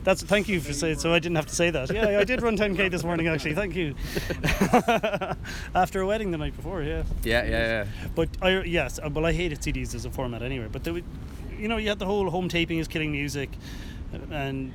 That's 0.04 0.24
thank 0.24 0.48
you 0.48 0.60
for 0.60 0.74
saying. 0.74 1.00
So 1.00 1.14
I 1.14 1.20
didn't 1.20 1.36
have 1.36 1.48
to 1.48 1.56
say 1.56 1.70
that. 1.70 1.92
Yeah, 1.94 2.20
I 2.20 2.24
did 2.24 2.42
run 2.42 2.58
10k 2.58 2.90
this 2.90 3.04
morning 3.04 3.28
actually. 3.28 3.56
Thank 3.56 3.76
you. 3.76 3.96
After 5.76 6.02
a 6.02 6.08
wedding 6.08 6.32
the 6.32 6.38
night 6.38 6.56
before, 6.56 6.82
yeah. 6.82 7.04
yeah, 7.24 7.44
yeah, 7.44 7.50
yeah. 7.50 7.86
But 8.16 8.30
I 8.42 8.62
yes, 8.64 9.00
uh, 9.00 9.10
well 9.12 9.26
I 9.26 9.34
hated 9.34 9.60
CDs 9.62 9.94
as 9.96 10.06
a 10.06 10.10
format 10.10 10.42
anyway. 10.42 10.68
But 10.72 10.84
there, 10.84 10.98
you 11.58 11.68
know, 11.68 11.78
you 11.78 11.90
had 11.90 12.00
the 12.00 12.06
whole 12.06 12.30
home 12.30 12.50
taping 12.50 12.80
is 12.80 12.88
killing 12.88 13.12
music, 13.12 13.50
and 14.32 14.74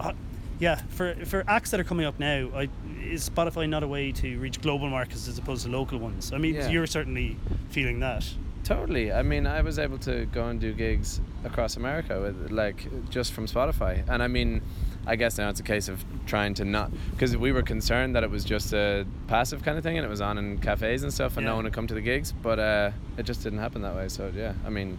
uh, 0.00 0.12
yeah, 0.58 0.76
for 0.90 1.14
for 1.24 1.44
acts 1.46 1.70
that 1.70 1.80
are 1.80 1.84
coming 1.84 2.06
up 2.06 2.18
now, 2.18 2.50
I, 2.54 2.68
is 3.02 3.28
Spotify 3.28 3.68
not 3.68 3.82
a 3.82 3.88
way 3.88 4.12
to 4.12 4.38
reach 4.38 4.60
global 4.60 4.88
markets 4.88 5.28
as 5.28 5.38
opposed 5.38 5.64
to 5.64 5.70
local 5.70 5.98
ones? 5.98 6.32
I 6.32 6.38
mean, 6.38 6.54
Yeah. 6.54 6.68
you're 6.68 6.86
certainly 6.86 7.36
feeling 7.70 8.00
that. 8.00 8.24
Totally. 8.68 9.10
I 9.10 9.22
mean, 9.22 9.46
I 9.46 9.62
was 9.62 9.78
able 9.78 9.96
to 10.00 10.26
go 10.26 10.48
and 10.48 10.60
do 10.60 10.74
gigs 10.74 11.22
across 11.42 11.78
America 11.78 12.20
with 12.20 12.50
like 12.50 13.08
just 13.08 13.32
from 13.32 13.46
Spotify, 13.46 14.06
and 14.06 14.22
I 14.22 14.28
mean, 14.28 14.60
I 15.06 15.16
guess 15.16 15.38
now 15.38 15.48
it's 15.48 15.58
a 15.58 15.62
case 15.62 15.88
of 15.88 16.04
trying 16.26 16.52
to 16.56 16.66
not 16.66 16.90
because 17.12 17.34
we 17.34 17.50
were 17.50 17.62
concerned 17.62 18.14
that 18.14 18.24
it 18.24 18.30
was 18.30 18.44
just 18.44 18.74
a 18.74 19.06
passive 19.26 19.62
kind 19.62 19.78
of 19.78 19.84
thing 19.84 19.96
and 19.96 20.04
it 20.04 20.10
was 20.10 20.20
on 20.20 20.36
in 20.36 20.58
cafes 20.58 21.02
and 21.02 21.10
stuff, 21.10 21.38
and 21.38 21.44
Yeah. 21.44 21.52
no 21.52 21.56
one 21.56 21.64
would 21.64 21.72
come 21.72 21.86
to 21.86 21.94
the 21.94 22.02
gigs, 22.02 22.32
but 22.42 22.58
uh, 22.58 22.90
it 23.16 23.22
just 23.22 23.42
didn't 23.42 23.60
happen 23.60 23.80
that 23.80 23.96
way. 23.96 24.08
So 24.08 24.30
yeah, 24.36 24.52
I 24.66 24.68
mean, 24.68 24.98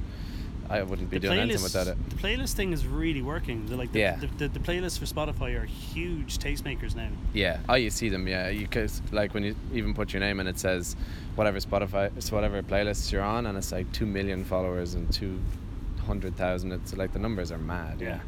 I 0.70 0.84
wouldn't 0.84 1.10
be 1.10 1.18
the 1.18 1.28
doing 1.28 1.40
anything 1.40 1.64
without 1.64 1.88
it. 1.88 2.10
the 2.10 2.16
playlist 2.16 2.54
thing 2.54 2.74
is 2.74 2.86
really 2.86 3.22
working. 3.22 3.66
The, 3.66 3.76
like 3.76 3.92
the, 3.92 4.00
Yeah. 4.00 4.16
the, 4.18 4.28
the, 4.28 4.48
the 4.50 4.60
playlists 4.60 5.00
for 5.00 5.06
Spotify 5.06 5.60
are 5.60 5.66
huge 5.66 6.38
tastemakers 6.38 6.96
now. 6.96 7.10
Yeah. 7.34 7.58
Oh, 7.68 7.74
you 7.76 7.90
see 7.90 8.10
them. 8.10 8.28
Yeah. 8.28 8.50
You 8.50 8.68
cause 8.68 9.02
like 9.12 9.34
when 9.34 9.44
you 9.44 9.56
even 9.74 9.94
put 9.94 10.14
your 10.14 10.20
name 10.20 10.40
and 10.40 10.48
it 10.48 10.60
says 10.60 10.96
whatever 11.36 11.58
Spotify, 11.60 12.12
whatever 12.32 12.62
playlists 12.62 13.12
you're 13.12 13.24
on, 13.24 13.46
and 13.48 13.58
it's 13.58 13.72
like 13.72 13.92
two 13.92 14.06
million 14.06 14.44
followers 14.46 14.94
and 14.94 15.12
two 15.12 15.40
hundred 16.06 16.36
thousand. 16.38 16.72
It's 16.72 16.96
like 16.96 17.14
the 17.14 17.20
numbers 17.20 17.52
are 17.52 17.58
mad. 17.58 18.00
Yeah. 18.00 18.20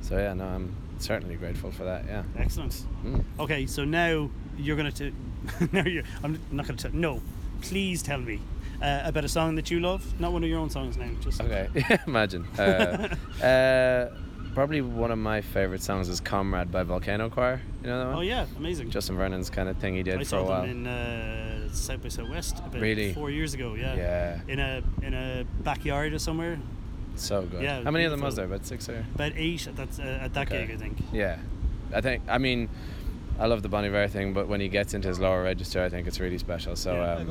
So 0.00 0.16
yeah, 0.18 0.32
no, 0.34 0.44
I'm 0.46 0.74
certainly 0.98 1.34
grateful 1.36 1.70
for 1.70 1.84
that. 1.84 2.04
Yeah. 2.06 2.22
Excellent. 2.38 2.84
Mm. 3.04 3.24
Okay, 3.40 3.66
so 3.66 3.84
now 3.84 4.30
you're 4.56 4.76
gonna 4.76 4.92
to 4.92 5.12
now 5.72 5.84
you're 5.84 6.04
I'm 6.22 6.38
not 6.50 6.66
gonna 6.66 6.78
tell 6.78 6.92
no. 6.92 7.20
Please 7.60 8.02
tell 8.02 8.18
me 8.20 8.40
uh, 8.82 9.02
about 9.04 9.24
a 9.24 9.28
song 9.28 9.54
that 9.56 9.70
you 9.70 9.80
love. 9.80 10.02
Not 10.20 10.32
one 10.32 10.42
of 10.44 10.48
your 10.50 10.58
own 10.58 10.70
songs 10.70 10.96
now. 10.96 11.08
Just 11.20 11.40
Okay. 11.40 11.68
Imagine. 12.06 12.44
Uh, 12.58 13.14
uh, 13.44 14.10
probably 14.54 14.80
one 14.80 15.10
of 15.10 15.18
my 15.18 15.40
favorite 15.40 15.82
songs 15.82 16.08
is 16.08 16.20
"Comrade" 16.20 16.70
by 16.70 16.82
Volcano 16.82 17.28
Choir. 17.30 17.60
You 17.82 17.88
know 17.88 17.98
that 17.98 18.06
one? 18.08 18.16
Oh 18.16 18.20
yeah, 18.20 18.46
amazing. 18.56 18.90
Justin 18.90 19.16
Vernon's 19.16 19.50
kind 19.50 19.68
of 19.68 19.76
thing 19.78 19.94
he 19.94 20.02
did 20.02 20.14
I 20.16 20.18
for 20.18 20.24
saw 20.24 20.38
a 20.38 20.44
while. 20.44 20.60
them 20.62 20.70
in 20.70 20.86
uh, 20.86 21.68
South 21.72 22.02
by 22.02 22.08
Southwest 22.08 22.58
about 22.58 22.80
Really? 22.80 23.12
four 23.12 23.30
years 23.30 23.54
ago. 23.54 23.74
Yeah. 23.74 23.94
Yeah. 23.96 24.40
In 24.48 24.60
a 24.60 24.82
in 25.02 25.14
a 25.14 25.44
backyard 25.62 26.12
or 26.12 26.18
somewhere. 26.18 26.58
so 27.16 27.42
good. 27.42 27.62
Yeah, 27.62 27.82
How 27.84 27.90
many 27.90 28.04
of 28.04 28.10
them 28.10 28.20
was 28.20 28.36
there? 28.36 28.44
About 28.46 28.66
six 28.66 28.88
or? 28.88 29.04
About 29.14 29.32
eight 29.36 29.66
at 29.66 29.76
that 29.76 29.98
uh, 30.00 30.24
at 30.24 30.34
that 30.34 30.46
Okay. 30.52 30.66
gig, 30.66 30.74
I 30.76 30.78
think. 30.78 30.98
Yeah, 31.12 31.38
I 31.92 32.00
think. 32.00 32.22
I 32.28 32.38
mean, 32.38 32.68
I 33.38 33.46
love 33.46 33.62
the 33.62 33.68
Bon 33.68 33.84
Iver 33.84 34.08
thing, 34.08 34.32
but 34.32 34.48
when 34.48 34.60
he 34.60 34.68
gets 34.68 34.94
into 34.94 35.08
his 35.08 35.18
lower 35.18 35.42
register, 35.42 35.82
I 35.82 35.88
think 35.88 36.06
it's 36.06 36.20
really 36.20 36.38
special. 36.38 36.76
So, 36.76 37.02
um, 37.02 37.26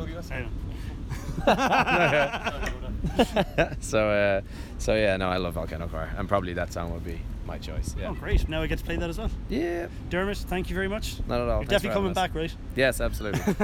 so, 3.80 4.10
uh, 4.10 4.42
so 4.78 4.96
yeah, 4.96 5.18
no, 5.18 5.30
I 5.30 5.38
love 5.38 5.54
Volcano 5.54 5.88
Choir, 5.88 6.14
and 6.18 6.28
probably 6.28 6.54
that 6.54 6.74
song 6.74 6.92
would 6.94 7.06
be 7.06 7.20
my 7.46 7.58
choice. 7.58 7.96
Yeah. 7.98 8.10
Oh, 8.10 8.14
great! 8.14 8.48
Now 8.50 8.62
I 8.62 8.68
get 8.68 8.80
to 8.80 8.86
play 8.86 8.98
that 8.98 9.10
as 9.10 9.18
well. 9.18 9.32
Yeah. 9.50 9.88
Dermot, 10.10 10.38
thank 10.38 10.70
you 10.70 10.76
very 10.76 10.88
much. 10.88 11.16
Not 11.28 11.42
at 11.42 11.50
all. 11.50 11.62
You're 11.62 11.70
Thanks 11.70 11.84
definitely 11.84 11.96
coming 11.96 12.14
back, 12.14 12.36
right? 12.36 12.56
Yes, 12.76 13.02
absolutely. 13.02 13.42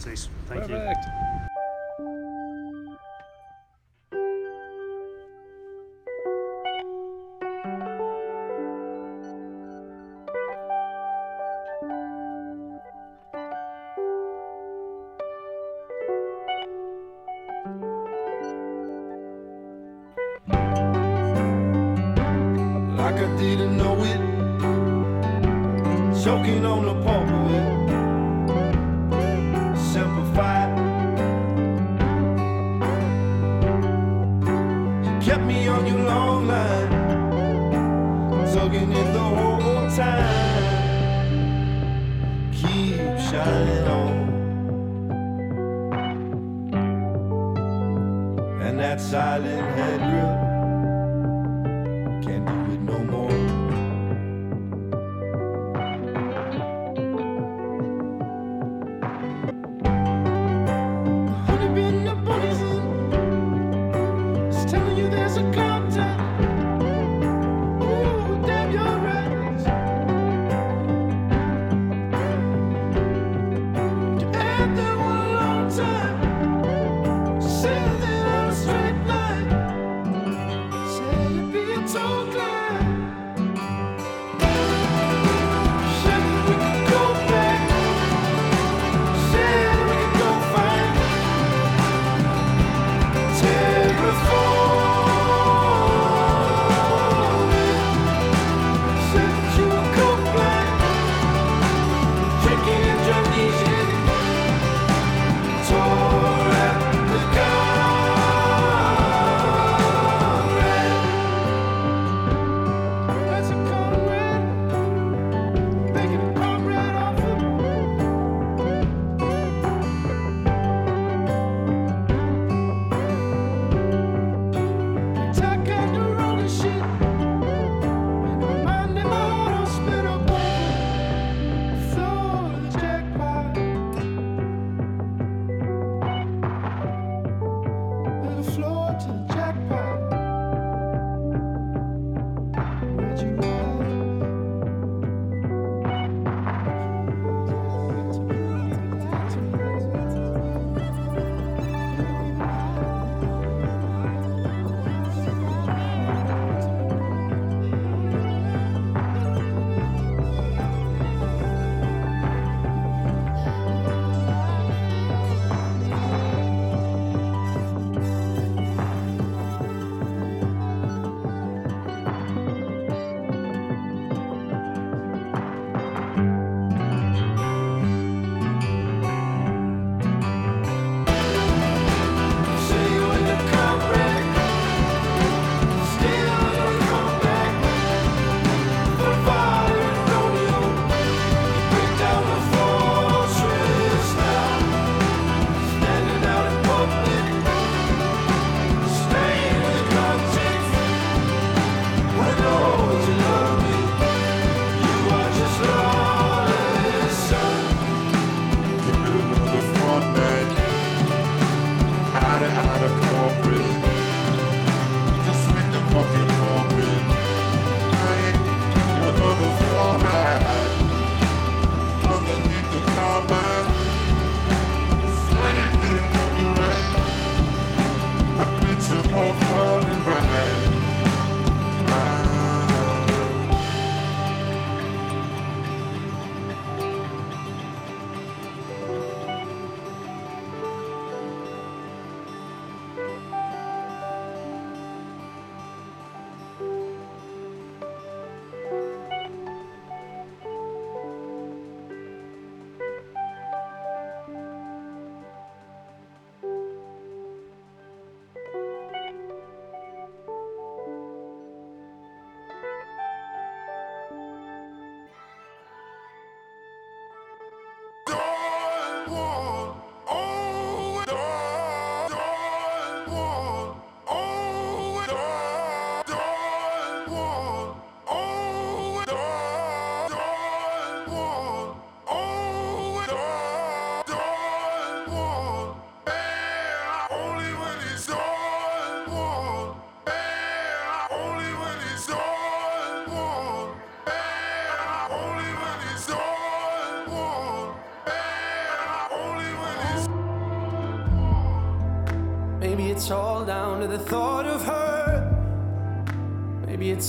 Please, 0.00 0.28
Thank 0.46 0.68
Perfect. 0.68 1.04
you. 1.04 1.45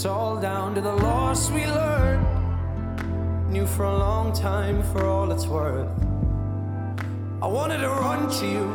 All 0.07 0.37
down 0.39 0.73
to 0.75 0.81
the 0.81 0.91
loss 0.91 1.51
we 1.51 1.65
learned. 1.65 2.25
Knew 3.51 3.67
for 3.67 3.83
a 3.85 3.97
long 3.97 4.33
time 4.33 4.81
for 4.91 5.05
all 5.05 5.31
it's 5.31 5.47
worth. 5.47 5.89
I 7.41 7.47
wanted 7.47 7.79
to 7.79 7.89
run 7.89 8.29
to 8.39 8.45
you. 8.45 8.67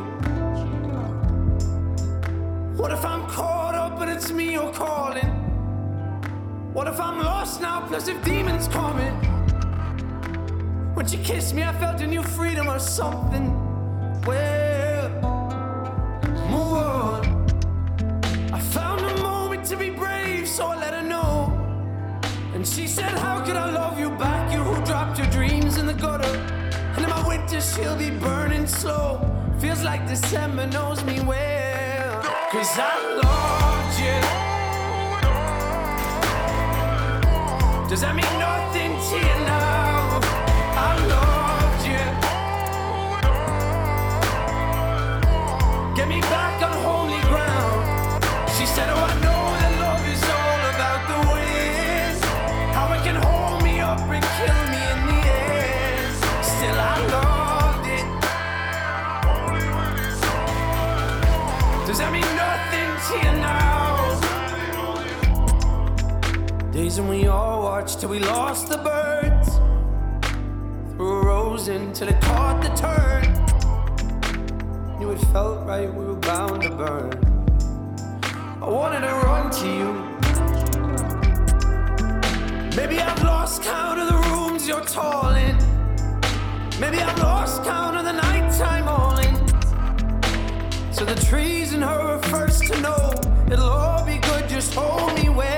What 2.76 2.92
if 2.92 3.04
I'm 3.04 3.26
caught 3.28 3.74
up 3.74 4.00
and 4.00 4.10
it's 4.10 4.30
me 4.30 4.52
you're 4.52 4.72
calling? 4.72 5.30
What 6.72 6.86
if 6.86 7.00
I'm 7.00 7.18
lost 7.18 7.60
now, 7.60 7.86
plus 7.86 8.08
if 8.08 8.22
demons 8.24 8.68
coming? 8.68 9.12
When 10.94 11.06
she 11.06 11.18
kissed 11.18 11.54
me, 11.54 11.62
I 11.62 11.72
felt 11.78 12.00
a 12.00 12.06
new 12.06 12.22
freedom 12.22 12.68
or 12.68 12.78
something. 12.78 13.52
Well, 14.26 14.71
she 22.74 22.86
said, 22.86 23.12
How 23.18 23.44
could 23.44 23.56
I 23.56 23.70
love 23.70 23.98
you 23.98 24.08
back? 24.10 24.50
You 24.52 24.62
who 24.62 24.84
dropped 24.86 25.18
your 25.18 25.26
dreams 25.28 25.76
in 25.76 25.86
the 25.86 25.92
gutter. 25.92 26.36
And 26.96 27.04
in 27.04 27.10
my 27.10 27.26
winter, 27.26 27.60
she'll 27.60 27.96
be 27.96 28.10
burning 28.10 28.66
slow. 28.66 29.20
Feels 29.58 29.82
like 29.82 30.08
December 30.08 30.66
knows 30.66 31.04
me 31.04 31.20
well. 31.20 32.22
Cause 32.50 32.78
I 32.78 32.94
loved 33.22 33.98
you. 34.04 34.20
Does 37.90 38.00
that 38.00 38.14
mean 38.14 38.38
nothing 38.38 38.92
to 39.08 39.16
you 39.16 39.46
now? 39.46 39.71
Days 66.92 67.00
when 67.00 67.08
we 67.08 67.26
all 67.26 67.62
watched 67.62 68.00
till 68.00 68.10
we 68.10 68.18
lost 68.18 68.68
the 68.68 68.76
birds. 68.76 69.48
Threw 70.90 71.20
a 71.20 71.24
rose 71.24 71.68
in 71.68 71.90
till 71.94 72.08
it 72.08 72.20
caught 72.20 72.60
the 72.60 72.68
turn. 72.86 73.22
Knew 74.98 75.10
it 75.10 75.18
felt 75.32 75.66
right, 75.66 75.90
we 75.90 76.04
were 76.04 76.16
bound 76.16 76.60
to 76.64 76.68
burn. 76.68 77.12
I 78.60 78.68
wanted 78.68 79.00
to 79.00 79.14
run 79.24 79.50
to 79.60 79.66
you. 79.78 79.94
Maybe 82.76 82.98
I've 83.00 83.22
lost 83.22 83.62
count 83.62 83.98
of 83.98 84.08
the 84.08 84.18
rooms 84.28 84.68
you're 84.68 84.84
tall 84.84 85.30
in. 85.30 85.56
Maybe 86.78 86.98
I've 86.98 87.18
lost 87.20 87.64
count 87.64 87.96
of 87.96 88.04
the 88.04 88.12
nighttime 88.12 88.86
all 88.86 89.16
in. 89.16 89.34
So 90.92 91.06
the 91.06 91.18
trees 91.24 91.72
and 91.72 91.82
her 91.84 91.88
are 91.88 92.22
first 92.24 92.66
to 92.66 92.78
know 92.82 93.14
it'll 93.50 93.64
all 93.64 94.04
be 94.04 94.18
good, 94.18 94.46
just 94.46 94.74
hold 94.74 95.14
me 95.14 95.30
well. 95.30 95.51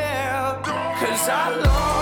I 1.26 1.93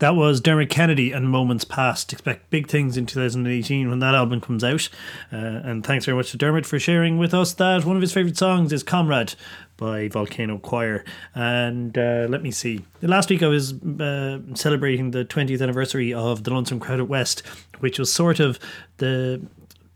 That 0.00 0.14
was 0.14 0.40
Dermot 0.40 0.70
Kennedy 0.70 1.10
and 1.10 1.28
Moments 1.28 1.64
Passed. 1.64 2.12
Expect 2.12 2.50
big 2.50 2.68
things 2.68 2.96
in 2.96 3.04
2018 3.04 3.90
when 3.90 3.98
that 3.98 4.14
album 4.14 4.40
comes 4.40 4.62
out. 4.62 4.88
Uh, 5.32 5.36
and 5.36 5.84
thanks 5.84 6.04
very 6.04 6.16
much 6.16 6.30
to 6.30 6.36
Dermot 6.36 6.64
for 6.66 6.78
sharing 6.78 7.18
with 7.18 7.34
us 7.34 7.52
that 7.54 7.84
one 7.84 7.96
of 7.96 8.02
his 8.02 8.12
favourite 8.12 8.36
songs 8.36 8.72
is 8.72 8.84
Comrade 8.84 9.34
by 9.76 10.06
Volcano 10.06 10.58
Choir. 10.58 11.04
And 11.34 11.98
uh, 11.98 12.26
let 12.28 12.44
me 12.44 12.52
see. 12.52 12.84
Last 13.02 13.28
week 13.28 13.42
I 13.42 13.48
was 13.48 13.72
uh, 13.82 14.38
celebrating 14.54 15.10
the 15.10 15.24
20th 15.24 15.60
anniversary 15.60 16.14
of 16.14 16.44
The 16.44 16.52
Lonesome 16.52 16.78
Crowded 16.78 17.08
West, 17.08 17.44
which 17.80 17.98
was 17.98 18.12
sort 18.12 18.38
of 18.38 18.60
the 18.98 19.44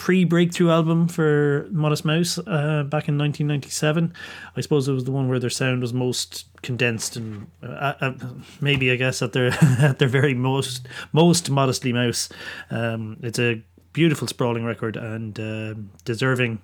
pre-breakthrough 0.02 0.68
album 0.68 1.06
for 1.06 1.68
Modest 1.70 2.04
Mouse 2.04 2.36
uh, 2.36 2.82
back 2.82 3.06
in 3.06 3.16
1997. 3.16 4.12
I 4.56 4.60
suppose 4.60 4.88
it 4.88 4.92
was 4.92 5.04
the 5.04 5.12
one 5.12 5.28
where 5.28 5.38
their 5.38 5.48
sound 5.48 5.80
was 5.80 5.94
most 5.94 6.46
condensed 6.62 7.14
and 7.14 7.46
uh, 7.62 7.94
uh, 8.00 8.12
maybe 8.60 8.90
I 8.90 8.96
guess 8.96 9.22
at 9.22 9.32
their 9.32 9.52
at 9.78 10.00
their 10.00 10.08
very 10.08 10.34
most 10.34 10.88
most 11.12 11.50
modestly 11.50 11.92
mouse. 11.92 12.28
Um, 12.68 13.16
it's 13.22 13.38
a 13.38 13.62
beautiful 13.92 14.26
sprawling 14.26 14.64
record 14.64 14.96
and 14.96 15.38
um 15.38 15.90
deserving 16.04 16.60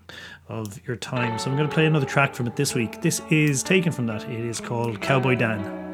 of 0.48 0.84
your 0.84 0.96
time. 0.96 1.38
So 1.38 1.48
I'm 1.48 1.56
going 1.56 1.68
to 1.68 1.72
play 1.72 1.86
another 1.86 2.06
track 2.06 2.34
from 2.34 2.48
it 2.48 2.56
this 2.56 2.74
week. 2.74 3.02
This 3.02 3.22
is 3.30 3.62
taken 3.62 3.92
from 3.92 4.06
that. 4.06 4.24
It 4.24 4.40
is 4.40 4.60
called 4.60 5.00
Cowboy 5.00 5.36
Dan. 5.36 5.87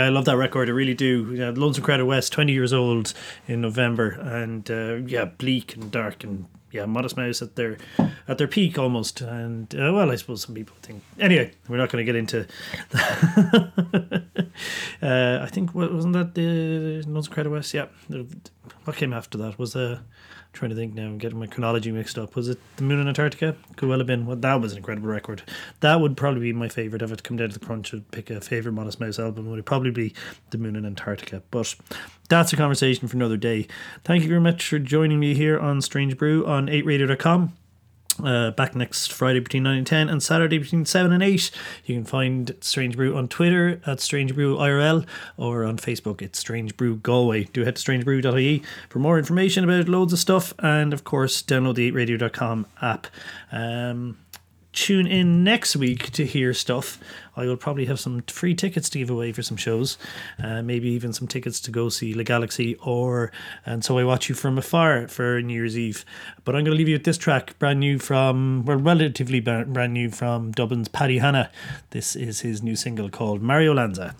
Yeah, 0.00 0.06
I 0.06 0.08
love 0.08 0.24
that 0.24 0.38
record. 0.38 0.70
I 0.70 0.72
really 0.72 0.94
do. 0.94 1.34
Yeah, 1.34 1.52
Lonesome 1.54 1.84
Crowded 1.84 2.06
West, 2.06 2.32
20 2.32 2.54
years 2.54 2.72
old 2.72 3.12
in 3.46 3.60
November. 3.60 4.12
And 4.12 4.70
uh, 4.70 4.94
yeah, 4.94 5.26
bleak 5.26 5.76
and 5.76 5.90
dark 5.90 6.24
and 6.24 6.46
yeah, 6.70 6.86
Modest 6.86 7.18
Mouse 7.18 7.42
at 7.42 7.56
their 7.56 7.76
at 8.26 8.38
their 8.38 8.48
peak 8.48 8.78
almost. 8.78 9.20
And 9.20 9.74
uh, 9.74 9.92
well, 9.92 10.10
I 10.10 10.14
suppose 10.14 10.40
some 10.40 10.54
people 10.54 10.74
think. 10.80 11.02
Anyway, 11.18 11.52
we're 11.68 11.76
not 11.76 11.90
going 11.90 12.06
to 12.06 12.10
get 12.10 12.16
into. 12.16 12.46
uh, 15.02 15.44
I 15.44 15.48
think 15.50 15.74
wasn't 15.74 16.14
that 16.14 16.34
the 16.34 17.02
Lonesome 17.06 17.34
Crowded 17.34 17.50
West? 17.50 17.74
Yeah. 17.74 17.88
What 18.84 18.96
came 18.96 19.12
after 19.12 19.36
that 19.38 19.58
was 19.58 19.76
I'm 19.76 20.00
trying 20.52 20.70
to 20.70 20.74
think 20.74 20.94
now. 20.94 21.04
I'm 21.04 21.18
getting 21.18 21.38
my 21.38 21.46
chronology 21.46 21.92
mixed 21.92 22.18
up. 22.18 22.34
Was 22.34 22.48
it 22.48 22.58
the 22.76 22.82
Moon 22.82 23.00
in 23.00 23.08
Antarctica? 23.08 23.56
Could 23.76 23.88
well 23.88 23.98
have 23.98 24.06
been. 24.06 24.26
Well, 24.26 24.36
that 24.36 24.60
was 24.60 24.72
an 24.72 24.78
incredible 24.78 25.08
record. 25.08 25.42
That 25.80 26.00
would 26.00 26.16
probably 26.16 26.40
be 26.40 26.52
my 26.52 26.68
favorite. 26.68 27.02
If 27.02 27.12
it 27.12 27.22
come 27.22 27.36
down 27.36 27.50
to 27.50 27.58
the 27.58 27.64
crunch, 27.64 27.92
I'd 27.92 28.10
pick 28.10 28.30
a 28.30 28.40
favorite 28.40 28.72
Modest 28.72 28.98
Mouse 28.98 29.18
album. 29.18 29.50
Would 29.50 29.66
probably 29.66 29.90
be 29.90 30.14
the 30.50 30.58
Moon 30.58 30.76
in 30.76 30.86
Antarctica. 30.86 31.42
But 31.50 31.74
that's 32.28 32.52
a 32.52 32.56
conversation 32.56 33.06
for 33.06 33.16
another 33.16 33.36
day. 33.36 33.68
Thank 34.04 34.22
you 34.22 34.28
very 34.28 34.40
much 34.40 34.66
for 34.66 34.78
joining 34.78 35.20
me 35.20 35.34
here 35.34 35.58
on 35.58 35.82
Strange 35.82 36.16
Brew 36.16 36.46
on 36.46 36.66
8radio.com. 36.66 37.59
Uh, 38.24 38.50
back 38.50 38.74
next 38.74 39.12
Friday 39.12 39.40
between 39.40 39.62
9 39.62 39.78
and 39.78 39.86
10 39.86 40.08
and 40.08 40.22
Saturday 40.22 40.58
between 40.58 40.84
7 40.84 41.12
and 41.12 41.22
8. 41.22 41.50
You 41.84 41.94
can 41.96 42.04
find 42.04 42.54
Strange 42.60 42.96
Brew 42.96 43.16
on 43.16 43.28
Twitter 43.28 43.80
at 43.86 44.00
Strange 44.00 44.34
Brew 44.34 44.56
IRL 44.56 45.06
or 45.36 45.64
on 45.64 45.76
Facebook 45.76 46.22
it's 46.22 46.38
Strange 46.38 46.76
Brew 46.76 46.96
Galway. 46.96 47.44
Do 47.44 47.64
head 47.64 47.76
to 47.76 47.82
strangebrew.ie 47.82 48.62
for 48.88 48.98
more 48.98 49.18
information 49.18 49.64
about 49.64 49.88
loads 49.88 50.12
of 50.12 50.18
stuff 50.18 50.54
and 50.58 50.92
of 50.92 51.04
course 51.04 51.42
download 51.42 51.76
the 51.76 51.90
8radio.com 51.90 52.66
app. 52.82 53.06
Um, 53.52 54.18
tune 54.72 55.06
in 55.06 55.42
next 55.44 55.76
week 55.76 56.10
to 56.12 56.24
hear 56.24 56.54
stuff. 56.54 56.98
I 57.36 57.46
will 57.46 57.56
probably 57.56 57.86
have 57.86 57.98
some 57.98 58.22
free 58.22 58.54
tickets 58.54 58.88
to 58.90 58.98
give 58.98 59.10
away 59.10 59.32
for 59.32 59.42
some 59.42 59.56
shows, 59.56 59.98
uh, 60.42 60.62
maybe 60.62 60.88
even 60.90 61.12
some 61.12 61.26
tickets 61.26 61.60
to 61.60 61.70
go 61.70 61.88
see 61.88 62.14
Le 62.14 62.24
Galaxie 62.24 62.76
or 62.76 63.32
And 63.64 63.84
So 63.84 63.98
I 63.98 64.04
Watch 64.04 64.28
You 64.28 64.34
From 64.34 64.58
Afar 64.58 65.08
for 65.08 65.40
New 65.40 65.54
Year's 65.54 65.78
Eve. 65.78 66.04
But 66.44 66.54
I'm 66.54 66.64
going 66.64 66.72
to 66.72 66.78
leave 66.78 66.88
you 66.88 66.96
with 66.96 67.04
this 67.04 67.18
track, 67.18 67.58
brand 67.58 67.80
new 67.80 67.98
from, 67.98 68.64
well, 68.64 68.76
relatively 68.76 69.40
brand 69.40 69.94
new 69.94 70.10
from 70.10 70.52
Dublin's 70.52 70.88
Paddy 70.88 71.18
Hanna. 71.18 71.50
This 71.90 72.14
is 72.14 72.40
his 72.40 72.62
new 72.62 72.76
single 72.76 73.10
called 73.10 73.42
Mario 73.42 73.74
Lanza. 73.74 74.14